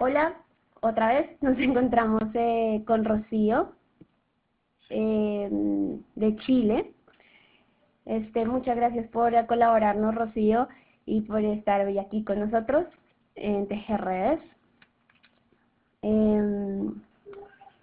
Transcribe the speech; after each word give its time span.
Hola, 0.00 0.32
otra 0.80 1.08
vez 1.08 1.26
nos 1.42 1.58
encontramos 1.58 2.22
eh, 2.34 2.84
con 2.86 3.04
Rocío 3.04 3.72
eh, 4.90 5.48
de 6.14 6.36
Chile. 6.36 6.92
Este, 8.06 8.46
muchas 8.46 8.76
gracias 8.76 9.08
por 9.08 9.34
colaborarnos, 9.46 10.14
Rocío, 10.14 10.68
y 11.04 11.22
por 11.22 11.42
estar 11.44 11.84
hoy 11.84 11.98
aquí 11.98 12.22
con 12.22 12.38
nosotros 12.38 12.86
en 13.34 13.66
TGRedes. 13.66 14.40
Em, 16.02 16.94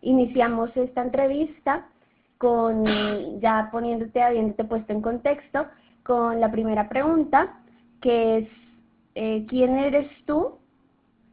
iniciamos 0.01 0.75
esta 0.77 1.01
entrevista 1.01 1.89
con, 2.37 2.85
ya 3.41 3.67
poniéndote, 3.73 4.21
habiéndote 4.21 4.63
puesto 4.63 4.93
en 4.93 5.01
contexto, 5.01 5.67
con 6.03 6.39
la 6.39 6.49
primera 6.49 6.87
pregunta, 6.87 7.59
que 8.01 8.37
es, 8.37 8.49
eh, 9.15 9.45
¿quién 9.49 9.77
eres 9.77 10.09
tú 10.25 10.59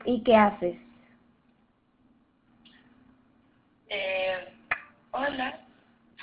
y 0.04 0.22
qué 0.22 0.36
haces? 0.36 0.76
Eh, 3.88 4.48
hola, 5.10 5.60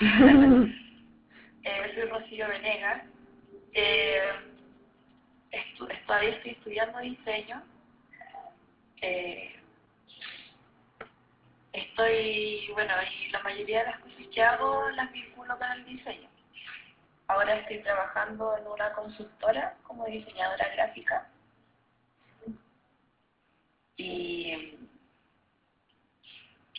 eh, 0.00 1.92
soy 1.94 2.04
Rocío 2.04 2.48
Venegas. 2.48 3.04
Eh, 3.72 4.32
estu 5.52 5.86
todavía 6.06 6.30
estoy 6.30 6.52
estudiando 6.52 6.98
diseño. 6.98 7.62
Eh, 9.02 9.54
estoy, 11.72 12.68
bueno, 12.72 12.92
y 13.02 13.30
la 13.30 13.42
mayoría 13.42 13.80
de 13.80 13.90
las 13.90 14.00
cosas 14.00 14.26
que 14.34 14.42
hago 14.42 14.90
las 14.90 15.12
vinculo 15.12 15.56
con 15.56 15.70
el 15.70 15.84
diseño. 15.84 16.28
Ahora 17.28 17.54
estoy 17.54 17.78
trabajando 17.82 18.56
en 18.58 18.66
una 18.66 18.92
consultora 18.92 19.76
como 19.84 20.04
diseñadora 20.06 20.68
gráfica. 20.74 21.28
Y, 24.00 24.78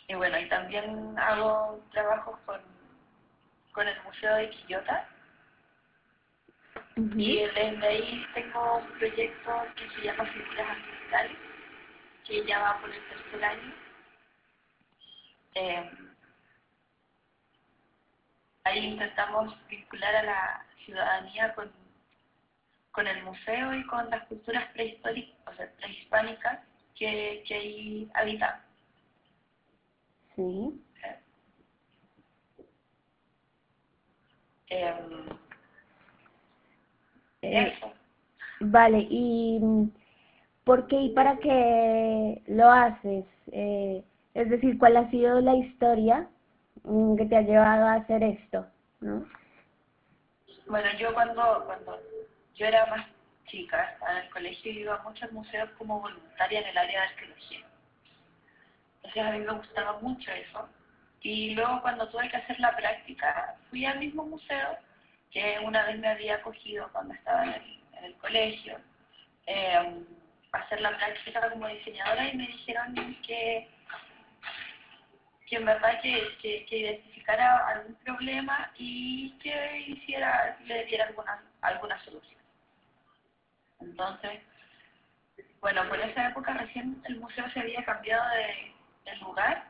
y 0.08 0.14
bueno, 0.14 0.38
y 0.40 0.48
también 0.48 1.16
hago 1.16 1.80
trabajos 1.92 2.36
con, 2.44 2.60
con 3.72 3.86
el 3.86 4.02
Museo 4.02 4.34
de 4.36 4.50
Quillota. 4.50 5.08
Y 6.96 7.44
desde 7.44 7.86
ahí 7.86 8.26
tengo 8.34 8.78
un 8.78 8.86
proyecto 8.98 9.52
que 9.76 9.88
se 9.90 10.02
llama 10.02 10.26
Figuras 10.26 10.68
Ancestrales, 10.68 11.38
que 12.24 12.44
ya 12.44 12.58
va 12.58 12.80
por 12.80 12.90
el 12.90 13.08
tercer 13.08 13.44
año. 13.44 13.74
Eh, 15.54 15.90
ahí 18.64 18.78
intentamos 18.78 19.68
vincular 19.68 20.16
a 20.16 20.22
la 20.24 20.66
ciudadanía 20.84 21.54
con, 21.54 21.70
con 22.90 23.06
el 23.06 23.22
museo 23.22 23.74
y 23.74 23.86
con 23.86 24.10
las 24.10 24.26
culturas 24.26 24.68
prehistóricas, 24.72 25.36
o 25.46 25.54
sea, 25.54 25.70
prehispánicas 25.76 26.71
que, 26.94 27.42
que 27.46 27.54
ahí 27.54 28.10
habitan. 28.14 28.60
Sí. 30.36 30.80
Eh, 34.70 34.94
Eh, 37.42 37.72
eso. 37.74 37.92
Vale, 38.60 39.06
¿y 39.10 39.58
mm, 39.60 39.90
por 40.64 40.86
qué 40.86 40.96
y 40.96 41.10
para 41.10 41.36
qué 41.38 42.40
lo 42.46 42.70
haces? 42.70 43.24
Eh, 43.50 44.02
es 44.34 44.48
decir, 44.48 44.78
¿cuál 44.78 44.96
ha 44.96 45.10
sido 45.10 45.40
la 45.40 45.56
historia 45.56 46.28
mm, 46.84 47.16
que 47.16 47.26
te 47.26 47.36
ha 47.36 47.42
llevado 47.42 47.86
a 47.86 47.94
hacer 47.94 48.22
esto? 48.22 48.66
¿no? 49.00 49.26
Bueno, 50.68 50.88
yo 50.98 51.12
cuando, 51.12 51.64
cuando 51.66 52.00
yo 52.54 52.66
era 52.66 52.86
más 52.86 53.06
chica, 53.52 53.90
estaba 53.92 54.12
en 54.12 54.24
el 54.24 54.30
colegio, 54.30 54.72
iba 54.72 55.02
mucho 55.02 55.26
al 55.26 55.32
museo 55.32 55.68
como 55.76 56.00
voluntaria 56.00 56.60
en 56.60 56.66
el 56.68 56.78
área 56.78 57.02
de 57.02 57.06
arqueología. 57.08 57.60
Entonces 58.96 59.22
a 59.22 59.30
mí 59.32 59.38
me 59.40 59.52
gustaba 59.52 60.00
mucho 60.00 60.32
eso. 60.32 60.68
Y 61.20 61.54
luego 61.54 61.82
cuando 61.82 62.08
tuve 62.08 62.28
que 62.30 62.38
hacer 62.38 62.58
la 62.58 62.74
práctica, 62.74 63.56
fui 63.70 63.84
al 63.84 63.98
mismo 63.98 64.24
museo 64.24 64.78
que 65.30 65.58
una 65.62 65.84
vez 65.84 65.98
me 65.98 66.08
había 66.08 66.36
acogido 66.36 66.88
cuando 66.92 67.14
estaba 67.14 67.44
en 67.44 68.04
el, 68.04 68.14
colegio, 68.16 68.78
eh, 69.46 70.02
a 70.52 70.58
hacer 70.58 70.80
la 70.80 70.96
práctica 70.96 71.50
como 71.50 71.68
diseñadora 71.68 72.28
y 72.28 72.36
me 72.36 72.46
dijeron 72.46 72.94
que, 73.22 73.68
que 75.46 75.56
en 75.56 75.64
verdad 75.64 76.00
que 76.00 76.66
identificara 76.70 77.68
algún 77.68 77.94
problema 77.96 78.72
y 78.76 79.30
que 79.38 79.84
hiciera, 79.86 80.58
le 80.64 80.84
diera 80.86 81.06
alguna, 81.06 81.42
alguna 81.60 82.04
solución. 82.04 82.41
Entonces, 83.84 84.40
bueno, 85.60 85.88
por 85.88 86.00
esa 86.00 86.28
época 86.28 86.54
recién 86.54 87.02
el 87.04 87.20
museo 87.20 87.48
se 87.50 87.60
había 87.60 87.84
cambiado 87.84 88.28
de, 88.30 88.74
de 89.04 89.16
lugar, 89.18 89.64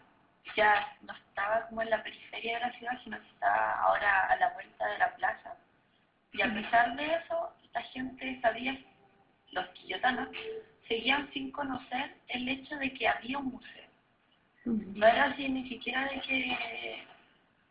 ya 0.56 0.96
no 1.02 1.12
estaba 1.14 1.66
como 1.68 1.82
en 1.82 1.90
la 1.90 2.02
periferia 2.02 2.54
de 2.54 2.66
la 2.66 2.72
ciudad, 2.72 3.00
sino 3.04 3.20
que 3.20 3.28
estaba 3.28 3.80
ahora 3.82 4.26
a 4.26 4.36
la 4.36 4.48
vuelta 4.50 4.86
de 4.86 4.98
la 4.98 5.14
plaza. 5.16 5.56
Y 6.32 6.42
a 6.42 6.52
pesar 6.52 6.96
de 6.96 7.14
eso, 7.14 7.52
la 7.72 7.82
gente 7.82 8.40
sabía, 8.40 8.78
los 9.52 9.66
quillotanos, 9.70 10.28
seguían 10.88 11.30
sin 11.32 11.50
conocer 11.52 12.16
el 12.28 12.48
hecho 12.48 12.76
de 12.76 12.92
que 12.94 13.08
había 13.08 13.38
un 13.38 13.52
museo. 13.52 13.88
No 14.64 15.06
era 15.06 15.24
así 15.24 15.48
ni 15.48 15.68
siquiera 15.68 16.04
de 16.06 16.20
que 16.20 17.06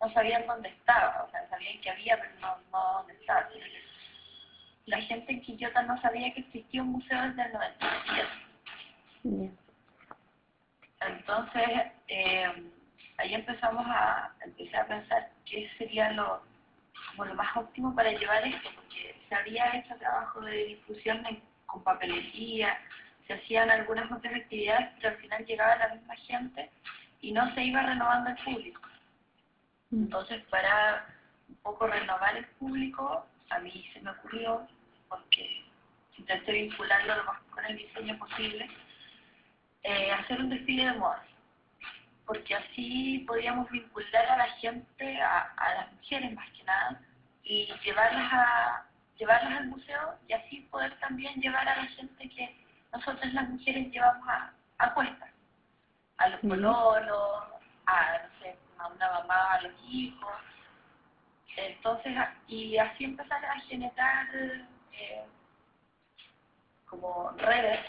no 0.01 0.12
sabían 0.13 0.46
dónde 0.46 0.69
estaba, 0.69 1.24
o 1.24 1.31
sea, 1.31 1.47
sabían 1.50 1.80
que 1.81 1.90
había, 1.90 2.19
pero 2.19 2.34
no, 2.40 2.57
no 2.72 2.94
dónde 3.00 3.13
estaba. 3.13 3.47
sino 3.50 3.66
que 3.66 3.91
La 4.86 5.02
gente 5.02 5.31
en 5.31 5.42
Quillota 5.42 5.84
no 5.84 6.00
sabía 6.02 6.34
que 6.34 6.42
existía 6.42 6.81
un 6.81 6.94
museo 6.94 7.22
desde 7.22 7.44
el 7.44 7.53
97. 7.53 8.30
Bien. 9.24 9.58
Entonces, 11.02 11.69
eh, 12.08 12.72
ahí 13.18 13.34
empezamos 13.34 13.86
a, 13.88 14.34
empecé 14.46 14.78
a 14.78 14.88
pensar 14.88 15.31
qué 15.46 15.69
sería 15.78 16.12
lo, 16.12 16.44
como 17.12 17.25
lo 17.25 17.36
más 17.36 17.56
óptimo 17.56 17.96
para 17.96 18.12
llevar 18.12 18.46
esto, 18.46 18.69
porque 18.75 19.16
se 19.28 19.36
había 19.36 19.78
hecho 19.78 19.96
trabajo 19.97 20.42
de 20.42 20.66
difusión 20.66 21.24
con 21.66 21.84
papelería, 21.84 22.78
se 23.28 23.34
hacían 23.34 23.69
algunas 23.69 24.12
otras 24.12 24.34
actividades, 24.34 24.90
pero 24.96 25.09
al 25.09 25.22
final 25.22 25.46
llegaba 25.46 25.75
la 25.78 25.96
misma 25.96 26.16
gente 26.16 26.69
y 27.22 27.31
no 27.31 27.53
se 27.53 27.63
iba 27.63 27.81
renovando 27.81 28.31
el 28.31 28.38
público. 28.38 28.81
Entonces, 29.92 30.44
para 30.50 31.06
un 31.50 31.56
poco 31.58 31.88
renovar 31.88 32.38
el 32.38 32.46
público, 32.46 33.28
a 33.51 33.59
mí 33.59 33.89
se 33.94 34.01
me 34.01 34.12
ocurrió, 34.12 34.67
porque 35.09 35.63
intenté 36.17 36.51
vincularlo 36.51 37.16
lo 37.16 37.23
más 37.25 37.41
con 37.51 37.66
el 37.66 37.78
diseño 37.78 38.17
posible, 38.17 38.69
eh, 39.84 40.12
hacer 40.12 40.39
un 40.39 40.50
desfile 40.50 40.85
de 40.85 40.94
modas. 40.94 41.25
Porque 42.25 42.56
así 42.56 43.25
podíamos 43.28 43.69
vincular 43.69 44.25
a 44.25 44.38
la 44.38 44.50
gente, 44.53 45.22
a, 45.22 45.41
a 45.57 45.73
las 45.75 45.94
mujeres 45.94 46.34
más 46.34 46.50
que 46.51 46.63
nada, 46.63 47.01
y 47.44 47.67
llevarlas 47.84 48.31
a 48.31 48.85
llevarlas 49.22 49.59
al 49.59 49.68
museo 49.68 50.16
y 50.28 50.33
así 50.33 50.62
poder 50.72 50.97
también 51.00 51.39
llevar 51.39 51.68
a 51.68 51.75
la 51.75 51.85
gente 51.89 52.29
que 52.29 52.56
nosotras 52.91 53.31
las 53.33 53.50
mujeres 53.50 53.91
llevamos 53.91 54.28
a, 54.28 54.51
a 54.79 54.94
cuestas, 54.95 55.29
a 56.18 56.29
los 56.29 56.39
pololos, 56.39 57.44
a, 57.85 58.18
no 58.18 58.39
sé, 58.39 58.57
a 58.79 58.88
una 58.88 59.12
mamá, 59.12 59.53
a 59.53 59.62
los 59.62 59.73
hijos. 59.88 60.33
Entonces, 61.57 62.13
y 62.47 62.78
así 62.78 63.03
empezar 63.03 63.44
a 63.45 63.59
generar 63.62 64.28
eh, 64.94 65.23
como 66.85 67.31
redes 67.38 67.79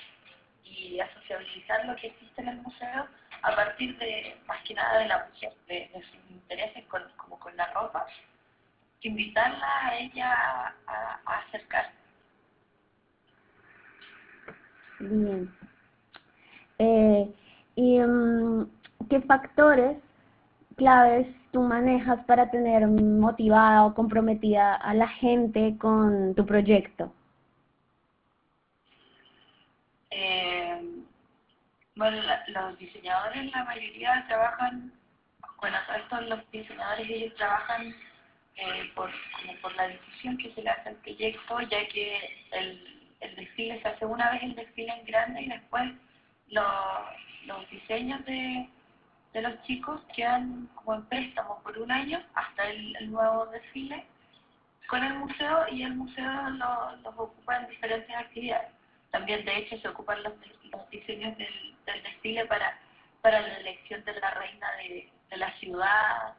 y 0.64 1.00
a 1.00 1.12
sociabilizar 1.14 1.84
lo 1.86 1.96
que 1.96 2.08
existe 2.08 2.42
en 2.42 2.48
el 2.48 2.56
museo 2.58 3.06
a 3.42 3.56
partir 3.56 3.96
de, 3.98 4.36
más 4.46 4.62
que 4.62 4.74
nada, 4.74 4.98
de 5.00 5.08
la 5.08 5.26
mujer, 5.26 5.52
de, 5.66 5.90
de 5.92 6.02
sus 6.02 6.30
intereses 6.30 6.84
con, 6.86 7.02
como 7.16 7.38
con 7.38 7.56
la 7.56 7.66
ropa, 7.72 8.06
invitarla 9.00 9.86
a 9.86 9.98
ella 9.98 10.32
a, 10.32 10.74
a, 10.86 11.20
a 11.26 11.38
acercarse. 11.38 11.92
Bien. 15.00 15.52
Eh, 16.78 17.34
¿Y 17.74 17.98
mm, 17.98 18.70
qué 19.10 19.20
factores 19.22 19.98
claves 20.76 21.26
tú 21.52 21.62
manejas 21.62 22.24
para 22.24 22.50
tener 22.50 22.86
motivada 22.86 23.84
o 23.84 23.94
comprometida 23.94 24.74
a 24.74 24.94
la 24.94 25.06
gente 25.06 25.76
con 25.78 26.34
tu 26.34 26.44
proyecto? 26.46 27.12
Eh, 30.10 30.82
bueno, 31.94 32.22
los 32.48 32.78
diseñadores, 32.78 33.52
la 33.52 33.64
mayoría 33.64 34.24
trabajan, 34.26 34.92
bueno, 35.60 35.76
estos 35.96 36.28
los 36.28 36.50
diseñadores 36.50 37.08
ellos 37.08 37.34
trabajan 37.36 37.94
eh, 38.56 38.90
por, 38.94 39.10
como 39.36 39.58
por 39.60 39.74
la 39.76 39.88
difusión 39.88 40.36
que 40.38 40.52
se 40.54 40.62
le 40.62 40.70
hace 40.70 40.88
al 40.88 40.96
proyecto, 40.96 41.60
ya 41.60 41.88
que 41.88 42.16
el, 42.52 43.08
el 43.20 43.36
desfile 43.36 43.80
se 43.82 43.88
hace 43.88 44.06
una 44.06 44.30
vez 44.32 44.42
el 44.42 44.54
desfile 44.54 44.92
en 44.92 45.06
grande 45.06 45.42
y 45.42 45.48
después 45.48 45.92
los 46.48 47.70
diseños 47.70 48.24
de, 48.24 48.68
de 49.32 49.42
los 49.42 49.62
chicos 49.62 50.00
quedan 50.14 50.68
como 50.74 50.94
en 50.94 51.04
préstamo 51.06 51.60
por 51.62 51.78
un 51.78 51.90
año 51.90 52.22
hasta 52.34 52.68
el, 52.68 52.94
el 52.96 53.10
nuevo 53.10 53.46
desfile 53.46 54.04
con 54.88 55.02
el 55.02 55.14
museo 55.14 55.66
y 55.70 55.82
el 55.84 55.94
museo 55.94 56.50
lo- 56.50 56.96
los 56.96 57.14
ocupa 57.18 57.56
en 57.56 57.68
diferentes 57.68 58.14
actividades. 58.14 58.68
También, 59.10 59.44
de 59.44 59.56
hecho, 59.58 59.78
se 59.78 59.88
ocupan 59.88 60.22
los, 60.22 60.34
los 60.70 60.90
diseños 60.90 61.36
del, 61.38 61.76
del 61.86 62.02
desfile 62.02 62.44
para, 62.46 62.78
para 63.22 63.40
la 63.40 63.56
elección 63.58 64.04
de 64.04 64.20
la 64.20 64.30
reina 64.32 64.66
de, 64.78 65.10
de 65.30 65.36
la 65.36 65.50
ciudad. 65.58 66.34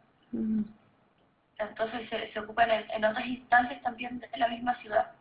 Entonces 1.59 2.09
se, 2.09 2.31
se 2.33 2.39
ocupan 2.39 2.69
en, 2.71 2.89
en, 2.91 3.05
otras 3.05 3.25
instancias 3.25 3.81
también 3.83 4.19
de 4.19 4.29
la 4.37 4.47
misma 4.47 4.75
ciudad. 4.81 5.11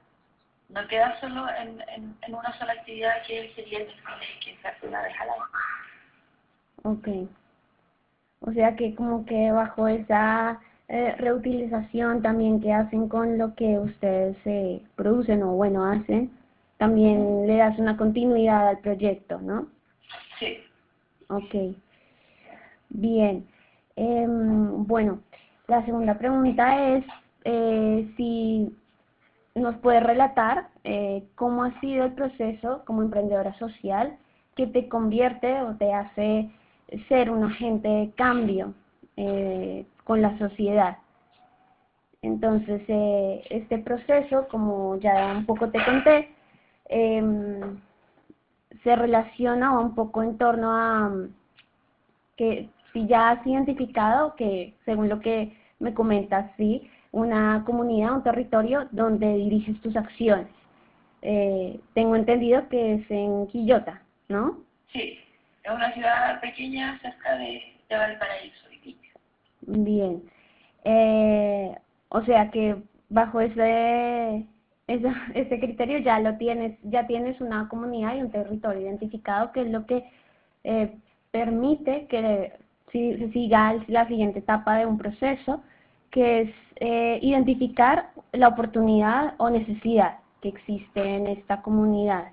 No 0.69 0.87
queda 0.89 1.19
solo 1.21 1.49
en, 1.51 1.81
en, 1.89 2.17
en 2.23 2.35
una 2.35 2.53
sola 2.59 2.73
actividad 2.73 3.23
que 3.27 3.53
sería 3.55 3.79
el 3.81 3.87
desfile 3.87 4.27
que 4.45 4.57
se 4.61 4.69
hace 4.69 4.87
una 4.89 5.03
vez 5.03 5.15
al 5.21 5.31
año. 5.31 5.45
Ok. 6.85 7.09
O 8.43 8.53
sea 8.53 8.77
que 8.77 8.95
como 8.95 9.25
que 9.25 9.51
bajo 9.53 9.89
esa 9.89 10.61
eh, 10.89 11.15
reutilización 11.19 12.23
también 12.23 12.61
que 12.61 12.73
hacen 12.73 13.09
con 13.09 13.39
lo 13.39 13.55
que 13.55 13.79
ustedes 13.79 14.37
eh, 14.45 14.83
producen 14.97 15.43
o 15.43 15.53
bueno 15.53 15.85
hacen, 15.87 16.31
también 16.77 17.47
le 17.47 17.57
das 17.57 17.79
una 17.79 17.97
continuidad 17.97 18.69
al 18.69 18.79
proyecto, 18.79 19.41
¿no? 19.41 19.69
Sí. 20.39 20.59
Ok. 21.29 21.77
Bien. 22.91 23.47
Eh, 23.97 24.27
bueno, 24.29 25.21
la 25.69 25.85
segunda 25.85 26.19
pregunta 26.19 26.89
es 26.89 27.05
eh, 27.45 28.13
si 28.17 28.77
nos 29.55 29.77
puede 29.77 30.01
relatar 30.01 30.69
eh, 30.85 31.25
cómo 31.35 31.65
ha 31.65 31.81
sido 31.81 32.05
el 32.07 32.13
proceso 32.13 32.83
como 32.85 33.03
emprendedora 33.03 33.57
social 33.59 34.17
que 34.57 34.67
te 34.67 34.89
convierte 34.89 35.61
o 35.63 35.77
te 35.77 35.93
hace 35.93 36.51
ser 37.09 37.31
un 37.31 37.45
agente 37.45 37.89
de 37.89 38.11
cambio 38.13 38.75
eh, 39.17 39.87
con 40.05 40.23
la 40.23 40.37
sociedad. 40.39 40.99
Entonces, 42.23 42.83
eh, 42.89 43.43
este 43.51 43.79
proceso, 43.79 44.47
como 44.49 44.97
ya 44.99 45.35
un 45.37 45.45
poco 45.45 45.71
te 45.71 45.85
conté, 45.85 46.31
eh, 46.89 47.61
se 48.85 48.97
relaciona 48.97 49.79
un 49.79 49.95
poco 49.95 50.23
en 50.23 50.39
torno 50.39 50.71
a 50.71 51.13
que 52.37 52.69
si 52.93 53.07
ya 53.07 53.31
has 53.31 53.47
identificado 53.47 54.35
que, 54.37 54.75
según 54.85 55.09
lo 55.09 55.21
que 55.21 55.57
me 55.79 55.95
comentas, 55.95 56.51
sí, 56.57 56.91
una 57.11 57.63
comunidad, 57.65 58.15
un 58.15 58.23
territorio 58.23 58.89
donde 58.91 59.35
diriges 59.35 59.81
tus 59.81 59.97
acciones. 59.97 60.49
Eh, 61.23 61.81
tengo 61.95 62.17
entendido 62.17 62.69
que 62.69 62.95
es 62.95 63.11
en 63.11 63.47
Quillota, 63.49 64.03
¿no? 64.29 64.59
Sí, 64.93 65.19
es 65.65 65.71
una 65.71 65.93
ciudad 65.93 66.41
pequeña 66.41 66.99
cerca 67.01 67.37
de, 67.37 67.63
de 67.89 67.97
Valparaíso. 67.97 68.63
Bien. 69.67 70.23
Eh, 70.85 71.75
o 72.09 72.23
sea 72.25 72.51
que 72.51 72.77
bajo 73.09 73.41
ese, 73.41 74.45
ese, 74.89 75.61
criterio 75.61 75.99
ya 75.99 76.19
lo 76.19 76.37
tienes, 76.37 76.79
ya 76.83 77.07
tienes 77.07 77.41
una 77.41 77.69
comunidad 77.69 78.17
y 78.17 78.23
un 78.23 78.31
territorio 78.31 78.83
identificado, 78.83 79.53
que 79.53 79.63
es 79.63 79.71
lo 79.71 79.87
que 79.87 80.05
eh, 80.65 80.97
permite 81.31 82.07
que 82.07 82.53
si, 82.91 83.17
se 83.19 83.31
siga 83.33 83.77
la 83.87 84.07
siguiente 84.09 84.41
etapa 84.41 84.77
de 84.77 84.87
un 84.87 84.99
proceso, 84.99 85.63
que 86.11 86.43
es 86.43 86.51
eh, 86.77 87.19
identificar 87.23 88.11
la 88.33 88.49
oportunidad 88.49 89.35
o 89.39 89.49
necesidad 89.49 90.19
que 90.43 90.49
existe 90.49 91.01
en 91.01 91.29
esta 91.29 91.63
comunidad. 91.63 92.33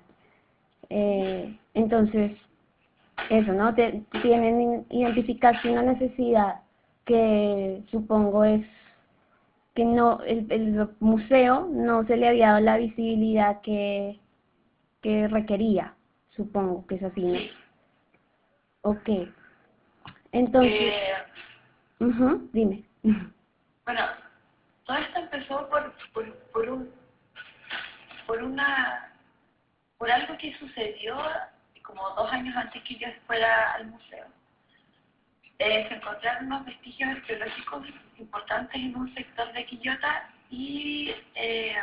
Eh, 0.90 1.56
entonces, 1.74 2.32
eso, 3.28 3.52
¿no? 3.52 3.74
Te, 3.74 4.02
tienen 4.22 4.86
identificación 4.90 5.74
una 5.74 5.92
necesidad 5.92 6.62
que 7.04 7.82
supongo 7.90 8.44
es 8.44 8.66
que 9.74 9.84
no 9.84 10.20
el, 10.22 10.50
el 10.50 10.88
museo 11.00 11.68
no 11.70 12.04
se 12.06 12.16
le 12.16 12.28
había 12.28 12.48
dado 12.48 12.60
la 12.60 12.76
visibilidad 12.76 13.60
que, 13.60 14.18
que 15.02 15.28
requería, 15.28 15.94
supongo 16.30 16.86
que 16.86 16.96
es 16.96 17.02
así, 17.02 17.22
¿no? 17.22 17.38
Ok. 18.82 19.08
Entonces, 20.32 20.72
Eh, 20.72 21.12
dime. 22.52 22.84
bueno, 23.84 24.02
todo 24.84 24.96
esto 24.96 25.18
empezó 25.20 25.68
por, 25.68 25.92
por, 26.12 26.32
por 26.52 26.68
un 26.70 26.90
por 28.26 28.42
una 28.42 29.12
por 29.98 30.10
algo 30.10 30.36
que 30.38 30.54
sucedió 30.54 31.16
como 31.90 32.10
dos 32.10 32.32
años 32.32 32.56
antes 32.56 32.82
que 32.84 32.96
yo 32.96 33.08
fuera 33.26 33.72
al 33.74 33.86
museo. 33.86 34.26
Eh, 35.58 35.86
se 35.88 35.94
encontraron 35.94 36.46
unos 36.46 36.64
vestigios 36.64 37.10
arqueológicos 37.10 37.86
importantes 38.18 38.76
en 38.76 38.96
un 38.96 39.12
sector 39.14 39.52
de 39.52 39.66
Quillota 39.66 40.30
y 40.50 41.14
eh, 41.34 41.76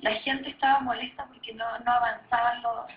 la 0.00 0.12
gente 0.16 0.50
estaba 0.50 0.80
molesta 0.80 1.24
porque 1.26 1.54
no, 1.54 1.78
no 1.80 1.92
avanzaban 1.92 2.62
los, 2.62 2.90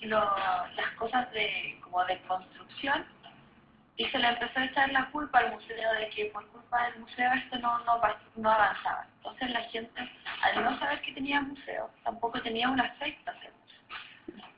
lo- 0.00 0.66
las 0.74 0.90
cosas 0.98 1.30
de 1.32 1.78
como 1.82 2.04
de 2.06 2.20
construcción 2.22 3.06
y 3.96 4.04
se 4.06 4.18
le 4.18 4.28
empezó 4.28 4.58
a 4.60 4.64
echar 4.64 4.90
la 4.92 5.06
culpa 5.10 5.38
al 5.38 5.52
museo 5.52 5.92
de 5.94 6.08
que 6.10 6.26
por 6.26 6.46
culpa 6.48 6.90
del 6.90 7.00
museo 7.00 7.32
esto 7.34 7.58
no, 7.60 7.78
no, 7.84 8.00
no 8.36 8.50
avanzaba. 8.50 9.06
Entonces 9.18 9.50
la 9.52 9.60
gente, 9.62 10.10
al 10.42 10.64
no 10.64 10.78
saber 10.78 11.00
que 11.02 11.12
tenía 11.12 11.40
museo, 11.40 11.90
tampoco 12.04 12.42
tenía 12.42 12.68
un 12.68 12.80
afecto 12.80 13.30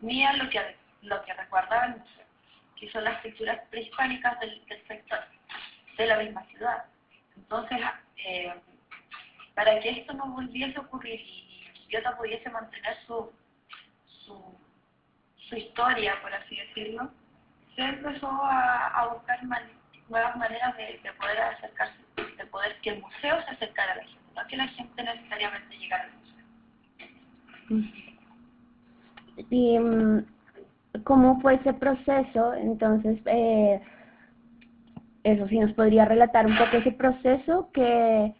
hacia 0.00 0.06
el 0.06 0.06
museo, 0.06 0.08
ni 0.08 0.24
a 0.24 0.32
lo 0.32 0.50
que, 0.50 0.76
lo 1.02 1.24
que 1.24 1.34
resguardaba 1.34 1.86
el 1.86 1.96
museo, 1.98 2.24
que 2.76 2.90
son 2.90 3.04
las 3.04 3.22
texturas 3.22 3.60
prehispánicas 3.70 4.38
del, 4.40 4.66
del 4.66 4.86
sector, 4.86 5.18
de 5.96 6.06
la 6.06 6.18
misma 6.18 6.44
ciudad. 6.46 6.84
Entonces, 7.36 7.78
eh, 8.24 8.54
para 9.54 9.78
que 9.80 9.90
esto 9.90 10.12
no 10.14 10.26
volviese 10.28 10.78
a 10.78 10.82
ocurrir 10.82 11.20
y 11.20 11.72
Quillota 11.86 12.16
pudiese 12.16 12.50
mantener 12.50 12.96
su, 13.06 13.32
su, 14.06 14.58
su 15.36 15.56
historia, 15.56 16.20
por 16.20 16.32
así 16.34 16.56
decirlo, 16.56 17.10
se 17.74 17.82
empezó 17.82 18.28
a, 18.30 19.08
buscar 19.12 19.40
nuevas 20.08 20.36
maneras 20.36 20.76
de, 20.76 21.00
de 21.02 21.12
poder 21.12 21.40
acercarse, 21.40 21.96
de 22.36 22.46
poder 22.46 22.78
que 22.80 22.90
el 22.90 23.00
museo 23.00 23.42
se 23.44 23.50
acercara 23.50 23.92
a 23.92 23.96
la 23.96 24.04
gente, 24.04 24.18
no 24.34 24.46
que 24.46 24.56
la 24.56 24.68
gente 24.68 25.02
necesariamente 25.02 25.76
llegara 25.76 26.04
al 26.04 26.12
museo. 26.12 28.07
¿Y 29.50 29.78
mm, 29.78 30.24
cómo 31.04 31.40
fue 31.40 31.54
ese 31.54 31.72
proceso? 31.74 32.54
Entonces, 32.54 33.18
eh, 33.26 33.80
eso 35.24 35.48
sí 35.48 35.58
nos 35.58 35.72
podría 35.72 36.04
relatar 36.04 36.46
un 36.46 36.56
poco 36.56 36.76
ese 36.78 36.92
proceso 36.92 37.70
que, 37.72 38.34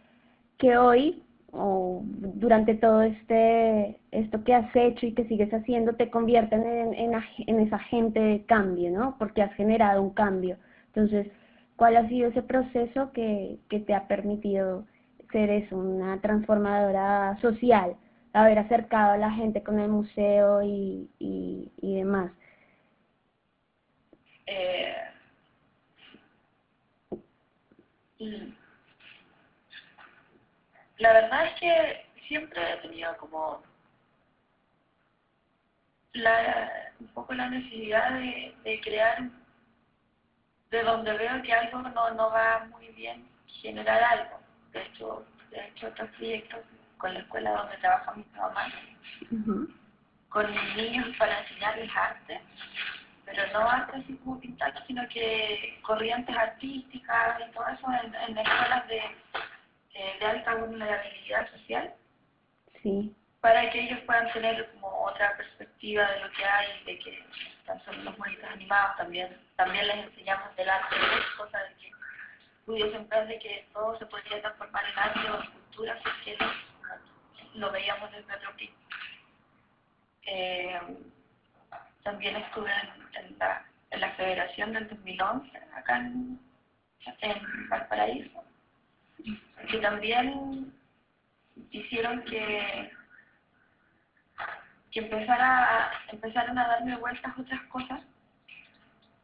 que 0.57 0.77
hoy 0.77 1.23
o 1.51 2.01
durante 2.03 2.75
todo 2.75 3.01
este 3.01 3.97
esto 4.11 4.43
que 4.43 4.53
has 4.53 4.75
hecho 4.75 5.07
y 5.07 5.13
que 5.13 5.25
sigues 5.25 5.51
haciendo 5.51 5.93
te 5.93 6.11
convierten 6.11 6.63
en, 6.63 6.93
en, 6.93 7.11
en 7.47 7.59
ese 7.59 7.75
agente 7.75 8.19
de 8.19 8.45
cambio, 8.45 8.91
¿no? 8.91 9.15
Porque 9.17 9.41
has 9.41 9.53
generado 9.55 10.01
un 10.01 10.11
cambio. 10.11 10.57
Entonces, 10.87 11.27
¿cuál 11.75 11.97
ha 11.97 12.07
sido 12.07 12.29
ese 12.29 12.43
proceso 12.43 13.11
que, 13.13 13.57
que 13.69 13.79
te 13.79 13.95
ha 13.95 14.07
permitido 14.07 14.85
ser 15.31 15.49
eso, 15.49 15.77
una 15.77 16.19
transformadora 16.21 17.37
social, 17.41 17.95
haber 18.33 18.59
acercado 18.59 19.13
a 19.13 19.17
la 19.17 19.31
gente 19.31 19.63
con 19.63 19.79
el 19.79 19.89
museo 19.89 20.61
y, 20.61 21.09
y, 21.19 21.71
y 21.81 21.97
demás? 21.97 22.31
Eh, 24.45 24.95
y 28.17 28.53
la 30.97 31.13
verdad 31.13 31.45
es 31.47 31.59
que 31.59 32.05
siempre 32.27 32.73
he 32.73 32.77
tenido 32.77 33.15
como 33.17 33.63
la, 36.13 36.91
un 36.99 37.07
poco 37.07 37.33
la 37.33 37.49
necesidad 37.49 38.13
de, 38.13 38.53
de 38.63 38.81
crear, 38.81 39.29
de 40.71 40.83
donde 40.83 41.13
veo 41.13 41.41
que 41.41 41.53
algo 41.53 41.81
no, 41.81 42.11
no 42.11 42.29
va 42.31 42.65
muy 42.71 42.87
bien, 42.89 43.27
generar 43.61 44.03
algo. 44.03 44.39
De 44.73 44.83
hecho, 44.83 45.25
he 45.51 45.67
hecho 45.69 45.87
otros 45.87 46.09
proyectos 46.17 46.59
con 46.99 47.13
la 47.13 47.21
escuela 47.21 47.51
donde 47.51 47.77
trabaja 47.77 48.13
mi 48.13 48.25
mamá, 48.35 48.67
Ujú. 49.31 49.67
con 50.29 50.75
niños 50.75 51.07
para 51.17 51.39
enseñarles 51.39 51.89
arte, 51.95 52.39
pero 53.25 53.43
no 53.53 53.69
arte 53.69 53.97
así 53.97 54.15
como 54.23 54.39
pintar, 54.39 54.73
sino 54.85 55.07
que 55.09 55.79
corrientes 55.81 56.35
artísticas 56.37 57.39
y 57.47 57.51
todo 57.51 57.67
eso 57.67 57.87
en, 58.03 58.13
en 58.15 58.37
escuelas 58.37 58.87
de, 58.87 58.97
eh, 59.95 60.17
de 60.19 60.25
alta 60.25 60.55
vulnerabilidad 60.55 61.49
social, 61.51 61.93
Sí, 62.83 63.13
para 63.41 63.69
que 63.71 63.79
ellos 63.81 63.99
puedan 64.05 64.31
tener 64.31 64.69
como 64.71 64.87
otra 65.05 65.35
perspectiva 65.35 66.09
de 66.11 66.19
lo 66.21 66.31
que 66.31 66.45
hay, 66.45 66.83
de 66.85 66.99
que 66.99 67.25
están 67.59 67.83
solo 67.83 68.03
los 68.03 68.17
monitos 68.17 68.49
animados, 68.49 68.95
también 68.97 69.37
también 69.57 69.85
les 69.87 69.97
enseñamos 70.07 70.55
del 70.55 70.69
arte, 70.69 70.95
cosa 71.37 71.57
de 71.57 71.73
que 71.75 71.91
pudiesen 72.65 73.09
ver 73.09 73.27
de 73.27 73.37
que 73.39 73.67
todo 73.73 73.97
se 73.99 74.05
podría 74.05 74.41
transformar 74.41 74.85
en 74.85 74.99
arte 74.99 75.29
o 75.31 75.41
en 75.41 75.51
cultura, 75.51 75.99
si 76.01 76.09
es 76.31 76.37
que 76.37 76.45
lo, 77.59 77.71
veíamos 77.71 78.11
desde 78.11 78.35
otro 78.35 78.51
punto. 78.51 78.73
Eh, 80.23 80.79
también 82.03 82.35
estuve 82.37 82.71
en, 83.13 83.37
la, 83.37 83.65
en 83.91 84.01
la 84.01 84.11
federación 84.11 84.73
del 84.73 84.87
2011, 84.87 85.57
acá 85.75 85.97
en, 85.97 86.39
en 87.21 87.69
Valparaíso, 87.69 88.43
que 89.69 89.77
también 89.79 90.73
hicieron 91.71 92.23
que, 92.23 92.91
que 94.91 94.99
empezara, 94.99 95.91
empezaran 96.11 96.57
a 96.57 96.67
darme 96.67 96.97
vueltas 96.97 97.37
otras 97.37 97.61
cosas. 97.63 98.01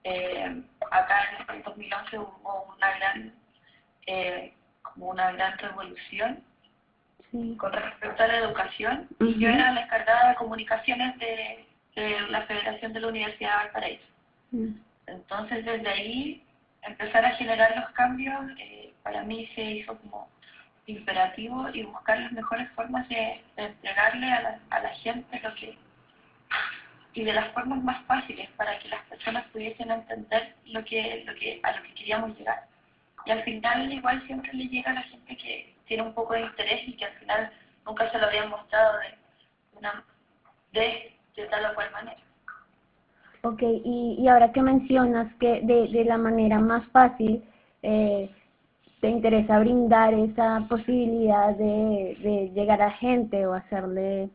Eh, 0.04 0.64
acá 0.92 1.46
en 1.50 1.56
el 1.56 1.64
2011 1.64 2.20
hubo 2.20 2.76
una 2.76 2.98
gran, 2.98 3.34
eh, 4.06 4.54
como 4.82 5.08
una 5.08 5.32
gran 5.32 5.58
revolución 5.58 6.44
con 7.58 7.74
respecto 7.74 8.24
a 8.24 8.28
la 8.28 8.38
educación 8.38 9.08
y 9.20 9.40
yo 9.40 9.50
era 9.50 9.74
la 9.74 9.82
encargada 9.82 10.30
de 10.30 10.36
comunicaciones 10.36 11.18
de, 11.20 11.66
la 12.30 12.42
Federación 12.44 12.92
de 12.94 13.00
la 13.00 13.08
Universidad 13.08 13.52
de 13.52 13.64
Valparaíso. 13.64 14.06
Entonces 15.08 15.66
desde 15.66 15.88
ahí 15.90 16.44
empezar 16.84 17.26
a 17.26 17.36
generar 17.36 17.76
los 17.78 17.90
cambios 17.92 18.36
eh, 18.60 18.94
para 19.04 19.24
mí 19.24 19.48
se 19.56 19.62
hizo 19.62 19.98
como 20.00 20.30
imperativo 20.88 21.70
y 21.74 21.84
buscar 21.84 22.20
las 22.20 22.32
mejores 22.32 22.70
formas 22.72 23.08
de, 23.10 23.42
entregarle 23.58 24.32
a 24.32 24.42
la, 24.42 24.60
a 24.70 24.80
la 24.82 24.90
gente 24.90 25.40
lo 25.42 25.54
que 25.56 25.78
y 27.16 27.24
de 27.24 27.34
las 27.34 27.52
formas 27.54 27.82
más 27.82 28.06
fáciles 28.06 28.50
para 28.58 28.78
que 28.80 28.90
las 28.90 29.02
personas 29.06 29.46
pudiesen 29.48 29.90
entender 29.90 30.54
lo 30.66 30.84
que, 30.84 31.24
lo 31.26 31.34
que, 31.36 31.62
a 31.64 31.72
lo 31.72 31.84
que 31.84 31.94
queríamos 31.94 32.38
llegar. 32.38 32.68
Y 33.26 33.32
al 33.32 33.42
final 33.44 33.92
igual 33.92 34.22
siempre 34.28 34.54
le 34.54 34.68
llega 34.68 34.92
a 34.92 34.96
la 34.96 35.04
gente 35.04 35.38
que 35.38 35.75
tiene 35.86 36.04
un 36.04 36.14
poco 36.14 36.34
de 36.34 36.42
interés 36.42 36.88
y 36.88 36.98
que 36.98 37.06
al 37.06 37.14
final 37.14 37.52
nunca 37.86 38.12
se 38.12 38.20
lo 38.20 38.26
habían 38.28 38.50
mostrado 38.50 38.98
de, 40.72 41.14
de 41.36 41.46
tal 41.48 41.72
o 41.72 41.76
cual 41.76 41.92
manera. 41.92 42.18
Ok, 43.44 43.62
y, 43.62 44.18
y 44.20 44.28
ahora 44.28 44.52
que 44.52 44.62
mencionas 44.62 45.34
que 45.36 45.62
de, 45.62 45.88
de 45.90 46.06
la 46.06 46.18
manera 46.18 46.60
más 46.60 46.86
fácil 46.88 47.44
eh, 47.84 48.30
te 49.02 49.10
interesa 49.10 49.60
brindar 49.60 50.14
esa 50.16 50.66
posibilidad 50.68 51.56
de, 51.56 52.18
de 52.22 52.52
llegar 52.56 52.82
a 52.82 52.92
gente 52.92 53.46
o 53.46 53.54
hacerle 53.54 54.30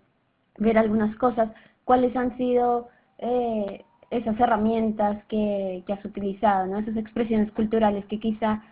ver 0.59 0.79
algunas 0.79 1.17
cosas, 1.17 1.51
cuáles 1.85 2.15
han 2.15 2.37
sido 2.37 2.89
eh, 3.19 3.85
esas 4.11 4.39
herramientas 4.39 5.25
que, 5.25 5.83
que, 5.87 5.93
has 5.93 6.05
utilizado, 6.05 6.67
¿no? 6.67 6.79
esas 6.79 6.97
expresiones 6.97 7.51
culturales 7.53 8.05
que 8.07 8.21
quizá 8.21 8.63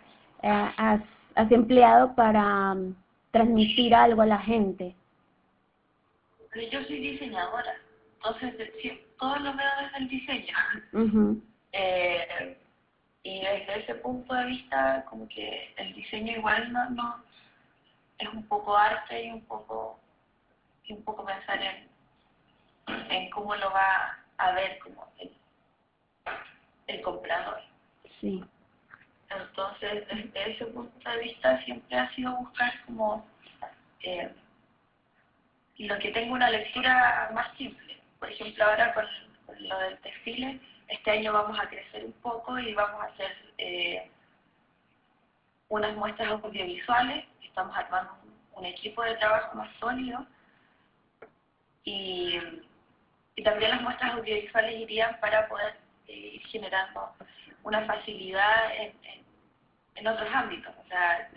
eh, 0.41 0.69
has, 0.77 1.01
has, 1.41 1.51
empleado 1.51 2.13
para 2.15 2.73
um, 2.73 2.95
transmitir 3.31 3.93
algo 3.93 4.21
a 4.21 4.25
la 4.25 4.39
gente. 4.39 4.95
Yo 6.71 6.83
soy 6.83 6.99
diseñadora, 6.99 7.75
entonces 8.15 8.71
todo 9.19 9.35
lo 9.37 9.53
veo 9.55 9.69
desde 9.83 9.97
el 9.97 10.09
diseño. 10.09 10.57
eh, 11.71 12.57
y 13.23 13.41
desde 13.41 13.79
ese 13.81 13.95
punto 13.95 14.33
de 14.33 14.45
vista, 14.45 15.05
como 15.09 15.27
que 15.27 15.73
el 15.77 15.93
diseño 15.93 16.37
igual 16.37 16.71
no, 16.71 16.89
no 16.91 17.23
es 18.17 18.29
un 18.29 18.43
poco 18.47 18.75
arte 18.75 19.25
y 19.25 19.31
un 19.31 19.41
poco 19.41 19.99
y 20.85 20.93
un 20.93 21.03
poco 21.03 21.25
pensar 21.25 21.61
en 21.61 21.89
en 23.09 23.29
cómo 23.29 23.55
lo 23.55 23.71
va 23.71 24.17
a 24.37 24.51
ver 24.53 24.79
como 24.79 25.07
el, 25.19 25.31
el 26.87 27.01
comprador. 27.01 27.61
Sí. 28.19 28.43
Entonces, 29.29 30.07
desde 30.07 30.51
ese 30.51 30.65
punto 30.67 31.09
de 31.09 31.19
vista 31.19 31.61
siempre 31.63 31.97
ha 31.97 32.13
sido 32.15 32.35
buscar 32.37 32.73
como 32.85 33.27
eh, 34.01 34.33
lo 35.77 35.97
que 35.99 36.11
tenga 36.11 36.33
una 36.33 36.49
lectura 36.49 37.29
más 37.33 37.55
simple. 37.57 38.01
Por 38.19 38.31
ejemplo, 38.31 38.65
ahora 38.65 38.93
con, 38.93 39.05
lo 39.59 39.79
del 39.79 40.01
desfile, 40.01 40.59
este 40.87 41.11
año 41.11 41.33
vamos 41.33 41.59
a 41.59 41.69
crecer 41.69 42.05
un 42.05 42.13
poco 42.13 42.57
y 42.57 42.73
vamos 42.73 43.01
a 43.01 43.05
hacer 43.05 43.53
eh, 43.57 44.09
unas 45.69 45.95
muestras 45.95 46.29
audiovisuales. 46.29 47.25
Estamos 47.43 47.75
armando 47.77 48.17
un 48.53 48.65
equipo 48.65 49.03
de 49.03 49.15
trabajo 49.15 49.55
más 49.55 49.69
sólido 49.79 50.25
y 51.83 52.39
y 53.39 53.43
también 53.43 53.71
las 53.71 53.81
muestras 53.81 54.15
audiovisuales 54.15 54.81
irían 54.81 55.17
para 55.21 55.47
poder 55.47 55.77
eh, 56.09 56.11
ir 56.35 56.45
generando 56.47 57.15
una 57.69 57.85
facilidad 57.85 58.75
en, 58.75 58.93
en, 59.95 60.07
otros 60.07 60.29
ámbitos. 60.33 60.73
O 60.77 60.87
sea, 60.87 61.29